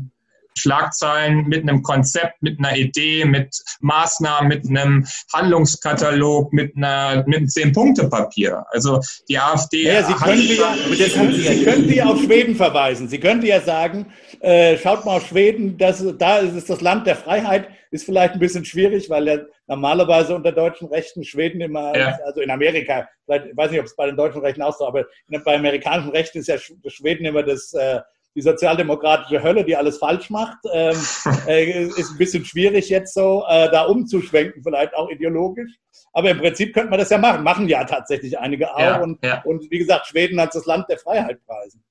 Schlagzeilen 0.59 1.47
mit 1.47 1.63
einem 1.63 1.83
Konzept, 1.83 2.43
mit 2.43 2.59
einer 2.59 2.77
Idee, 2.77 3.25
mit 3.25 3.57
Maßnahmen, 3.81 4.49
mit 4.49 4.69
einem 4.69 5.07
Handlungskatalog, 5.33 6.53
mit, 6.53 6.77
einer, 6.77 7.25
mit 7.27 7.39
einem 7.39 7.49
Zehn-Punkte-Papier. 7.49 8.65
Also 8.71 9.01
die 9.29 9.39
AfD. 9.39 9.85
Ja, 9.85 10.03
sie 10.03 10.15
könnte 10.15 10.55
ja, 10.55 10.75
sie 10.97 11.65
könnte 11.65 11.95
ja 11.95 12.05
auf 12.07 12.21
Schweden 12.23 12.55
verweisen. 12.55 13.09
Sie 13.09 13.21
könnte 13.21 13.47
ja 13.47 13.61
sagen, 13.61 14.07
äh, 14.41 14.77
schaut 14.77 15.05
mal 15.05 15.17
auf 15.17 15.27
Schweden, 15.27 15.79
das, 15.79 16.05
da 16.19 16.39
ist 16.39 16.55
es 16.55 16.67
das 16.67 16.81
Land 16.81 17.07
der 17.07 17.17
Freiheit, 17.17 17.69
ist 17.91 18.05
vielleicht 18.05 18.35
ein 18.35 18.41
bisschen 18.41 18.65
schwierig, 18.65 19.09
weil 19.09 19.27
ja 19.27 19.39
normalerweise 19.67 20.35
unter 20.35 20.53
deutschen 20.53 20.89
Rechten 20.89 21.25
Schweden 21.25 21.61
immer, 21.61 21.97
ja. 21.97 22.19
also 22.25 22.41
in 22.41 22.51
Amerika, 22.51 23.09
ich 23.27 23.57
weiß 23.57 23.71
nicht, 23.71 23.81
ob 23.81 23.87
es 23.87 23.97
bei 23.97 24.07
den 24.07 24.17
deutschen 24.17 24.41
Rechten 24.41 24.63
auch 24.63 24.77
so, 24.77 24.87
aber 24.87 25.07
bei 25.45 25.55
amerikanischen 25.55 26.11
Rechten 26.11 26.39
ist 26.39 26.49
ja 26.49 26.59
Schweden 26.59 27.25
immer 27.25 27.43
das 27.43 27.73
äh, 27.75 28.01
die 28.39 28.43
sozialdemokratische 28.43 29.43
Hölle, 29.43 29.65
die 29.65 29.75
alles 29.75 29.99
falsch 29.99 30.31
macht. 30.31 30.59
Ähm, 30.73 30.97
äh, 31.49 31.83
ist 31.87 32.13
ein 32.13 32.19
bisschen 32.19 32.45
schwierig 32.45 32.89
jetzt 32.89 33.15
so, 33.15 33.45
äh, 33.49 33.69
da 33.71 33.83
umzuschwenken, 33.87 34.63
vielleicht 34.63 34.95
auch 34.95 35.11
ideologisch. 35.11 35.73
Aber 36.13 36.31
im 36.31 36.39
Prinzip 36.39 36.73
könnte 36.73 36.91
man 36.91 37.01
das 37.01 37.11
ja 37.11 37.19
machen. 37.19 37.43
Machen 37.43 37.69
ja 37.69 37.83
tatsächlich 37.83 38.39
einige 38.39 38.73
auch. 38.73 38.79
Ja, 38.79 39.03
und, 39.03 39.25
ja. 39.25 39.43
und, 39.43 39.69
wie 39.73 39.79
gesagt, 39.79 40.07
Schweden 40.07 40.41
hat 40.41 40.55
das 40.55 40.67
Land 40.67 40.89
der 40.89 40.99
Freiheit 40.99 41.45
preisen. 41.47 41.83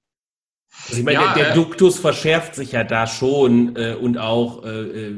Also 0.86 1.00
ich 1.00 1.04
meine, 1.04 1.20
ja, 1.20 1.34
der, 1.34 1.46
der, 1.46 1.54
Duktus 1.54 2.00
verschärft 2.00 2.56
sich 2.56 2.72
ja 2.72 2.86
da 2.86 3.08
schon 3.08 3.76
äh, 3.76 3.96
und 3.96 4.18
auch, 4.18 4.64
äh, 4.64 4.70
äh, 4.70 5.16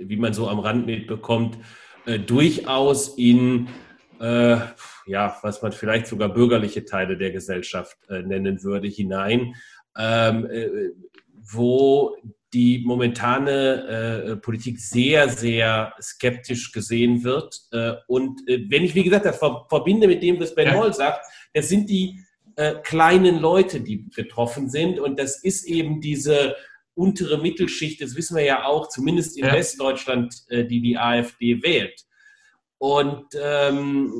wie 0.00 0.16
man 0.16 0.34
so 0.34 0.48
am 0.48 0.58
Rand 0.58 0.86
mitbekommt, 0.86 1.56
äh, 2.04 2.18
durchaus 2.18 3.16
in 3.16 3.68
ja, 5.06 5.36
was 5.42 5.60
man 5.60 5.72
vielleicht 5.72 6.06
sogar 6.06 6.30
bürgerliche 6.30 6.86
Teile 6.86 7.18
der 7.18 7.30
Gesellschaft 7.30 7.98
nennen 8.08 8.62
würde, 8.62 8.88
hinein 8.88 9.54
ähm, 9.96 10.46
äh, 10.50 10.68
wo 11.52 12.16
die 12.52 12.82
momentane 12.84 14.30
äh, 14.30 14.36
Politik 14.36 14.78
sehr, 14.78 15.28
sehr 15.28 15.92
skeptisch 16.00 16.70
gesehen 16.70 17.24
wird. 17.24 17.60
Äh, 17.72 17.94
und 18.06 18.48
äh, 18.48 18.64
wenn 18.68 18.84
ich, 18.84 18.94
wie 18.94 19.02
gesagt, 19.02 19.26
das 19.26 19.38
verbinde 19.38 20.06
mit 20.06 20.22
dem, 20.22 20.40
was 20.40 20.54
Ben 20.54 20.68
ja. 20.68 20.74
Moll 20.74 20.94
sagt, 20.94 21.26
das 21.52 21.68
sind 21.68 21.90
die 21.90 22.20
äh, 22.56 22.76
kleinen 22.84 23.40
Leute, 23.40 23.80
die 23.80 23.96
betroffen 24.14 24.70
sind. 24.70 25.00
Und 25.00 25.18
das 25.18 25.42
ist 25.42 25.66
eben 25.66 26.00
diese 26.00 26.54
untere 26.94 27.38
Mittelschicht, 27.38 28.00
das 28.00 28.14
wissen 28.14 28.36
wir 28.36 28.44
ja 28.44 28.64
auch, 28.64 28.88
zumindest 28.88 29.36
in 29.36 29.46
ja. 29.46 29.52
Westdeutschland, 29.52 30.44
äh, 30.48 30.64
die 30.64 30.80
die 30.80 30.96
AfD 30.96 31.60
wählt. 31.62 32.04
Und 32.78 33.26
ähm, 33.40 34.12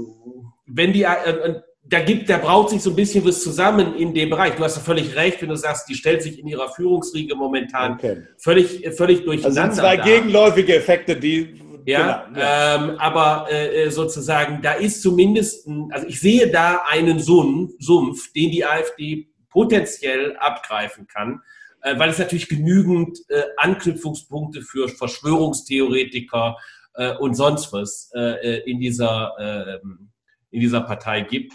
wenn 0.66 0.92
die, 0.92 1.04
äh, 1.04 1.60
da 1.86 2.00
gibt, 2.00 2.30
da 2.30 2.38
braucht 2.38 2.70
sich 2.70 2.82
so 2.82 2.90
ein 2.90 2.96
bisschen 2.96 3.24
was 3.26 3.42
zusammen 3.42 3.94
in 3.96 4.14
dem 4.14 4.30
Bereich. 4.30 4.54
Du 4.54 4.64
hast 4.64 4.76
ja 4.76 4.82
völlig 4.82 5.14
recht, 5.16 5.42
wenn 5.42 5.50
du 5.50 5.56
sagst, 5.56 5.88
die 5.88 5.94
stellt 5.94 6.22
sich 6.22 6.38
in 6.38 6.46
ihrer 6.46 6.70
Führungsriege 6.70 7.34
momentan 7.34 7.92
okay. 7.92 8.22
völlig, 8.38 8.88
völlig 8.96 9.24
durcheinander. 9.24 9.62
Also 9.62 9.74
sind 9.74 9.82
zwei 9.82 9.96
da. 9.98 10.04
gegenläufige 10.04 10.76
Effekte, 10.76 11.16
die 11.16 11.60
ja, 11.86 12.24
genau, 12.26 12.40
ja. 12.40 12.74
Ähm, 12.76 12.98
aber 12.98 13.52
äh, 13.52 13.90
sozusagen, 13.90 14.62
da 14.62 14.72
ist 14.72 15.02
zumindest, 15.02 15.66
ein, 15.66 15.90
also 15.92 16.06
ich 16.06 16.18
sehe 16.18 16.50
da 16.50 16.82
einen 16.88 17.18
Sumpf, 17.20 18.32
den 18.32 18.50
die 18.50 18.64
AfD 18.64 19.28
potenziell 19.50 20.34
abgreifen 20.38 21.06
kann, 21.06 21.42
äh, 21.82 21.98
weil 21.98 22.08
es 22.08 22.18
natürlich 22.18 22.48
genügend 22.48 23.18
äh, 23.28 23.42
Anknüpfungspunkte 23.58 24.62
für 24.62 24.88
Verschwörungstheoretiker 24.88 26.56
äh, 26.94 27.14
und 27.16 27.34
sonst 27.34 27.70
was 27.74 28.10
äh, 28.14 28.20
äh 28.20 28.70
in 28.70 28.80
dieser 28.80 29.34
ähm, 29.38 30.08
in 30.50 30.60
dieser 30.60 30.80
Partei 30.80 31.20
gibt. 31.20 31.52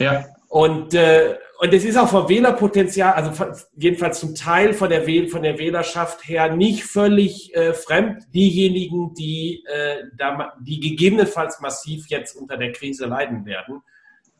Ja. 0.00 0.26
Und, 0.48 0.94
äh, 0.94 1.36
und 1.60 1.72
es 1.72 1.84
ist 1.84 1.96
auch 1.96 2.08
vom 2.08 2.28
Wählerpotenzial, 2.28 3.12
also 3.12 3.52
jedenfalls 3.76 4.18
zum 4.18 4.34
Teil 4.34 4.72
von 4.72 4.88
der, 4.88 5.06
Wähl 5.06 5.28
von 5.28 5.42
der 5.42 5.58
Wählerschaft 5.58 6.26
her 6.26 6.52
nicht 6.52 6.82
völlig 6.82 7.54
äh, 7.54 7.72
fremd. 7.72 8.24
Diejenigen, 8.34 9.14
die, 9.14 9.62
äh, 9.68 10.04
da, 10.16 10.52
die 10.60 10.80
gegebenenfalls 10.80 11.60
massiv 11.60 12.06
jetzt 12.08 12.34
unter 12.34 12.56
der 12.56 12.72
Krise 12.72 13.06
leiden 13.06 13.44
werden. 13.46 13.82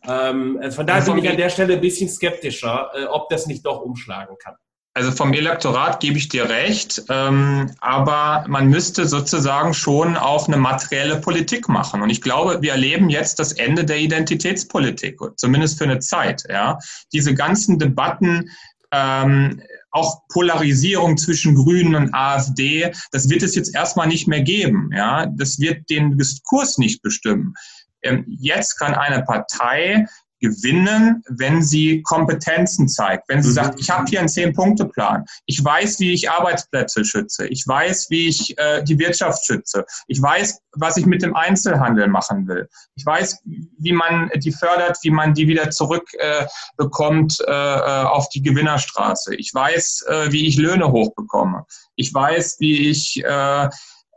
Ähm, 0.09 0.59
also 0.61 0.77
von 0.77 0.87
daher 0.87 1.05
bin 1.05 1.23
ich 1.23 1.31
an 1.31 1.37
der 1.37 1.51
Stelle 1.51 1.75
ein 1.75 1.81
bisschen 1.81 2.09
skeptischer, 2.09 2.91
äh, 2.95 3.05
ob 3.05 3.29
das 3.29 3.47
nicht 3.47 3.65
doch 3.65 3.83
umschlagen 3.83 4.37
kann. 4.39 4.57
Also 4.93 5.13
vom 5.13 5.33
Elektorat 5.33 6.01
gebe 6.01 6.19
ich 6.19 6.29
dir 6.29 6.49
recht, 6.49 7.05
ähm, 7.11 7.71
aber 7.81 8.45
man 8.49 8.69
müsste 8.69 9.07
sozusagen 9.07 9.73
schon 9.73 10.17
auch 10.17 10.49
eine 10.49 10.57
materielle 10.57 11.21
Politik 11.21 11.69
machen. 11.69 12.03
Und 12.03 12.11
ich 12.11 12.21
glaube, 12.21 12.61
wir 12.61 12.73
erleben 12.73 13.09
jetzt 13.09 13.39
das 13.39 13.53
Ende 13.53 13.85
der 13.85 13.99
Identitätspolitik, 13.99 15.21
zumindest 15.37 15.79
für 15.79 15.85
eine 15.85 16.01
Zeit. 16.01 16.43
Ja, 16.49 16.79
diese 17.13 17.35
ganzen 17.35 17.79
Debatten. 17.79 18.51
Ähm, 18.93 19.63
auch 19.93 20.23
Polarisierung 20.29 21.17
zwischen 21.17 21.55
Grünen 21.55 21.95
und 21.95 22.15
AfD, 22.15 22.93
das 23.13 23.29
wird 23.29 23.43
es 23.43 23.55
jetzt 23.57 23.75
erstmal 23.75 24.07
nicht 24.07 24.29
mehr 24.29 24.43
geben. 24.43 24.91
Ja, 24.95 25.27
das 25.27 25.59
wird 25.59 25.91
den 25.91 26.17
Diskurs 26.17 26.79
nicht 26.79 27.03
bestimmen. 27.03 27.55
Ähm, 28.03 28.25
jetzt 28.29 28.79
kann 28.79 28.95
eine 28.95 29.23
Partei 29.23 30.07
gewinnen, 30.41 31.23
wenn 31.29 31.63
sie 31.63 32.03
Kompetenzen 32.03 32.89
zeigt, 32.89 33.29
wenn 33.29 33.43
sie 33.43 33.51
mhm. 33.51 33.55
sagt, 33.55 33.81
ich 33.81 33.91
habe 33.91 34.05
hier 34.09 34.21
einen 34.21 34.29
Zehn-Punkte-Plan, 34.29 35.25
ich 35.47 35.63
weiß, 35.63 36.01
wie 36.01 36.13
ich 36.13 36.31
Arbeitsplätze 36.31 37.05
schütze, 37.05 37.47
ich 37.47 37.67
weiß, 37.67 38.09
wie 38.11 38.29
ich 38.29 38.59
äh, 38.59 38.83
die 38.83 38.99
Wirtschaft 38.99 39.45
schütze, 39.45 39.85
ich 40.09 40.21
weiß, 40.21 40.61
was 40.73 40.97
ich 40.97 41.07
mit 41.07 41.23
dem 41.23 41.37
Einzelhandel 41.37 42.09
machen 42.09 42.49
will, 42.49 42.69
ich 42.95 43.05
weiß, 43.05 43.43
wie 43.45 43.93
man 43.93 44.31
die 44.37 44.53
fördert, 44.53 44.99
wie 45.03 45.11
man 45.11 45.35
die 45.35 45.47
wieder 45.47 45.71
zurückbekommt 45.71 47.39
äh, 47.47 47.53
äh, 47.53 48.05
auf 48.05 48.29
die 48.31 48.43
Gewinnerstraße, 48.43 49.35
ich 49.35 49.53
weiß, 49.53 50.05
äh, 50.09 50.33
wie 50.33 50.47
ich 50.47 50.57
Löhne 50.57 50.91
hochbekomme, 50.91 51.65
ich 51.97 52.13
weiß, 52.13 52.57
wie 52.61 52.89
ich 52.89 53.23
äh, 53.25 53.69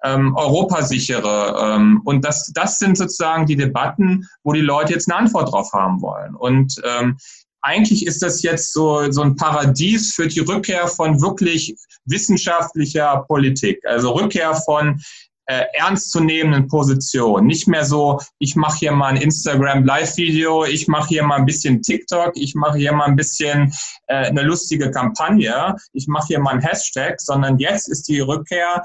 ähm, 0.03 0.35
Europa 0.35 0.81
sichere. 0.81 1.55
Ähm, 1.61 2.01
und 2.05 2.23
das, 2.25 2.51
das 2.53 2.79
sind 2.79 2.97
sozusagen 2.97 3.45
die 3.45 3.55
Debatten, 3.55 4.27
wo 4.43 4.53
die 4.53 4.61
Leute 4.61 4.93
jetzt 4.93 5.09
eine 5.09 5.19
Antwort 5.19 5.51
drauf 5.51 5.71
haben 5.73 6.01
wollen. 6.01 6.35
Und 6.35 6.75
ähm, 6.83 7.17
eigentlich 7.61 8.05
ist 8.05 8.21
das 8.21 8.43
jetzt 8.43 8.73
so, 8.73 9.09
so 9.11 9.21
ein 9.21 9.35
Paradies 9.35 10.13
für 10.13 10.27
die 10.27 10.41
Rückkehr 10.41 10.87
von 10.87 11.21
wirklich 11.21 11.75
wissenschaftlicher 12.05 13.23
Politik, 13.27 13.79
also 13.85 14.11
Rückkehr 14.11 14.53
von 14.53 15.01
äh, 15.45 15.63
ernstzunehmenden 15.73 16.67
Positionen. 16.67 17.47
Nicht 17.47 17.67
mehr 17.67 17.85
so, 17.85 18.19
ich 18.39 18.55
mache 18.55 18.79
hier 18.79 18.91
mal 18.91 19.07
ein 19.07 19.17
Instagram 19.17 19.85
Live-Video, 19.85 20.65
ich 20.65 20.87
mache 20.87 21.09
hier 21.09 21.23
mal 21.23 21.37
ein 21.37 21.45
bisschen 21.45 21.81
TikTok, 21.81 22.31
ich 22.35 22.55
mache 22.55 22.77
hier 22.77 22.93
mal 22.93 23.05
ein 23.05 23.15
bisschen 23.15 23.73
äh, 24.07 24.27
eine 24.27 24.43
lustige 24.43 24.91
Kampagne, 24.91 25.75
ich 25.93 26.07
mache 26.07 26.27
hier 26.27 26.39
mal 26.39 26.53
ein 26.53 26.61
Hashtag, 26.61 27.19
sondern 27.19 27.59
jetzt 27.59 27.89
ist 27.89 28.07
die 28.07 28.19
Rückkehr 28.19 28.83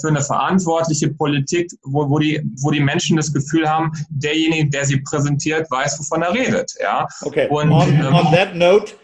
für 0.00 0.08
eine 0.08 0.22
verantwortliche 0.22 1.08
Politik, 1.10 1.70
wo, 1.82 2.08
wo, 2.08 2.18
die, 2.18 2.40
wo 2.60 2.70
die 2.70 2.80
Menschen 2.80 3.16
das 3.16 3.32
Gefühl 3.32 3.68
haben, 3.68 3.92
derjenige, 4.10 4.70
der 4.70 4.84
sie 4.84 4.98
präsentiert, 5.00 5.70
weiß, 5.70 5.98
wovon 5.98 6.22
er 6.22 6.32
redet. 6.32 6.72
Ja? 6.80 7.08
Okay. 7.22 7.48
Und, 7.48 7.70
on, 7.70 7.88
ähm, 7.88 8.14
on 8.14 8.32
that 8.32 8.54
note, 8.54 8.94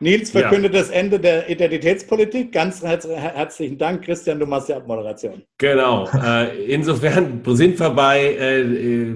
Nils 0.00 0.30
verkündet 0.30 0.74
ja. 0.74 0.80
das 0.80 0.90
Ende 0.90 1.18
der 1.18 1.48
Identitätspolitik. 1.50 2.52
Ganz 2.52 2.82
herzlichen 2.82 3.78
Dank, 3.78 4.04
Christian, 4.04 4.38
du 4.38 4.46
machst 4.46 4.68
die 4.68 4.74
Abmoderation. 4.74 5.42
Genau. 5.58 6.08
Äh, 6.10 6.66
insofern 6.66 7.42
sind 7.44 7.80
wir 7.80 7.90
bei 7.90 8.20
äh, 8.20 8.60
äh, 8.60 9.14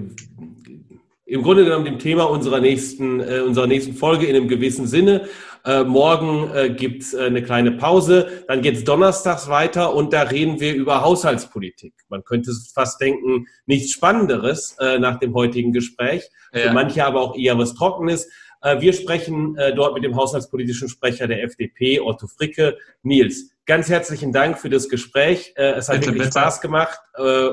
im 1.27 1.43
Grunde 1.43 1.65
genommen 1.65 1.85
dem 1.85 1.99
Thema 1.99 2.25
unserer 2.25 2.61
nächsten, 2.61 3.21
unserer 3.21 3.67
nächsten 3.67 3.95
Folge 3.95 4.27
in 4.27 4.37
einem 4.37 4.49
gewissen 4.49 4.87
Sinne. 4.87 5.23
Morgen 5.65 6.51
äh, 6.55 6.71
gibt 6.71 7.03
es 7.03 7.15
eine 7.15 7.43
kleine 7.43 7.73
Pause, 7.73 8.45
dann 8.49 8.63
geht 8.63 8.77
es 8.77 8.85
donnerstags 8.85 9.49
weiter 9.49 9.95
und 9.95 10.13
da 10.13 10.23
reden 10.23 10.61
wir 10.61 10.75
über 10.75 11.03
Haushaltspolitik. 11.03 11.95
Man 12.09 12.25
könnte 12.25 12.53
fast 12.75 13.01
denken, 13.01 13.47
nichts 13.67 13.93
Spannenderes 13.93 14.77
nach 14.99 15.19
dem 15.19 15.35
heutigen 15.35 15.73
Gespräch. 15.73 16.29
Ja. 16.53 16.61
Für 16.61 16.73
manche 16.73 17.05
aber 17.05 17.21
auch 17.21 17.37
eher 17.37 17.57
was 17.59 17.75
Trockenes. 17.75 18.29
Äh, 18.63 18.81
wir 18.81 18.93
sprechen 18.93 19.57
äh, 19.57 19.75
dort 19.75 19.95
mit 19.95 20.05
dem 20.05 20.17
haushaltspolitischen 20.17 20.89
Sprecher 20.89 21.27
der 21.27 21.43
FDP, 21.43 22.01
Otto 22.01 22.27
Fricke. 22.27 22.79
Nils, 23.03 23.51
ganz 23.67 23.89
herzlichen 23.89 24.33
Dank 24.33 24.59
für 24.59 24.71
das 24.71 24.89
Gespräch. 24.89 25.53
Äh, 25.57 25.73
es 25.73 25.89
hat 25.89 25.97
bitte, 25.97 26.07
wirklich 26.09 26.29
bitte. 26.29 26.39
Spaß 26.39 26.61
gemacht 26.61 26.99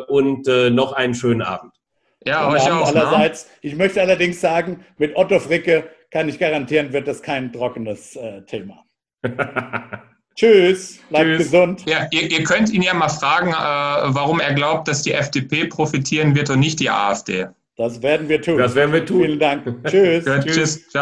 und 0.07 0.47
noch 0.47 0.93
einen 0.93 1.13
schönen 1.13 1.41
Abend. 1.41 1.73
Ja, 2.25 2.49
euch 2.49 2.69
auch. 2.69 2.93
Ne? 2.93 3.01
Allerseits. 3.01 3.45
Ne? 3.45 3.51
Ich 3.61 3.75
möchte 3.75 4.01
allerdings 4.01 4.39
sagen, 4.39 4.85
mit 4.97 5.15
Otto 5.15 5.39
Fricke 5.39 5.89
kann 6.11 6.29
ich 6.29 6.39
garantieren, 6.39 6.91
wird 6.93 7.07
das 7.07 7.21
kein 7.21 7.51
trockenes 7.51 8.15
äh, 8.15 8.41
Thema. 8.43 8.83
Tschüss, 10.35 10.99
bleibt 11.09 11.25
Tschüss. 11.25 11.37
gesund. 11.37 11.83
Ja, 11.85 12.07
ihr, 12.11 12.31
ihr, 12.31 12.43
könnt 12.43 12.71
ihn 12.71 12.81
ja 12.81 12.93
mal 12.93 13.09
fragen, 13.09 13.49
äh, 13.49 13.53
warum 14.15 14.39
er 14.39 14.53
glaubt, 14.53 14.87
dass 14.87 15.01
die 15.01 15.11
FDP 15.11 15.65
profitieren 15.65 16.33
wird 16.33 16.49
und 16.49 16.59
nicht 16.59 16.79
die 16.79 16.89
AfD. 16.89 17.47
Das 17.75 18.01
werden 18.01 18.27
wir 18.27 18.41
tun. 18.41 18.57
Das 18.57 18.75
werden 18.75 18.93
wir 18.93 19.05
tun. 19.05 19.23
Vielen 19.23 19.39
Dank. 19.39 19.63
Tschüss. 19.85 20.25
Tschüss. 20.45 20.89
Ciao. 20.89 20.97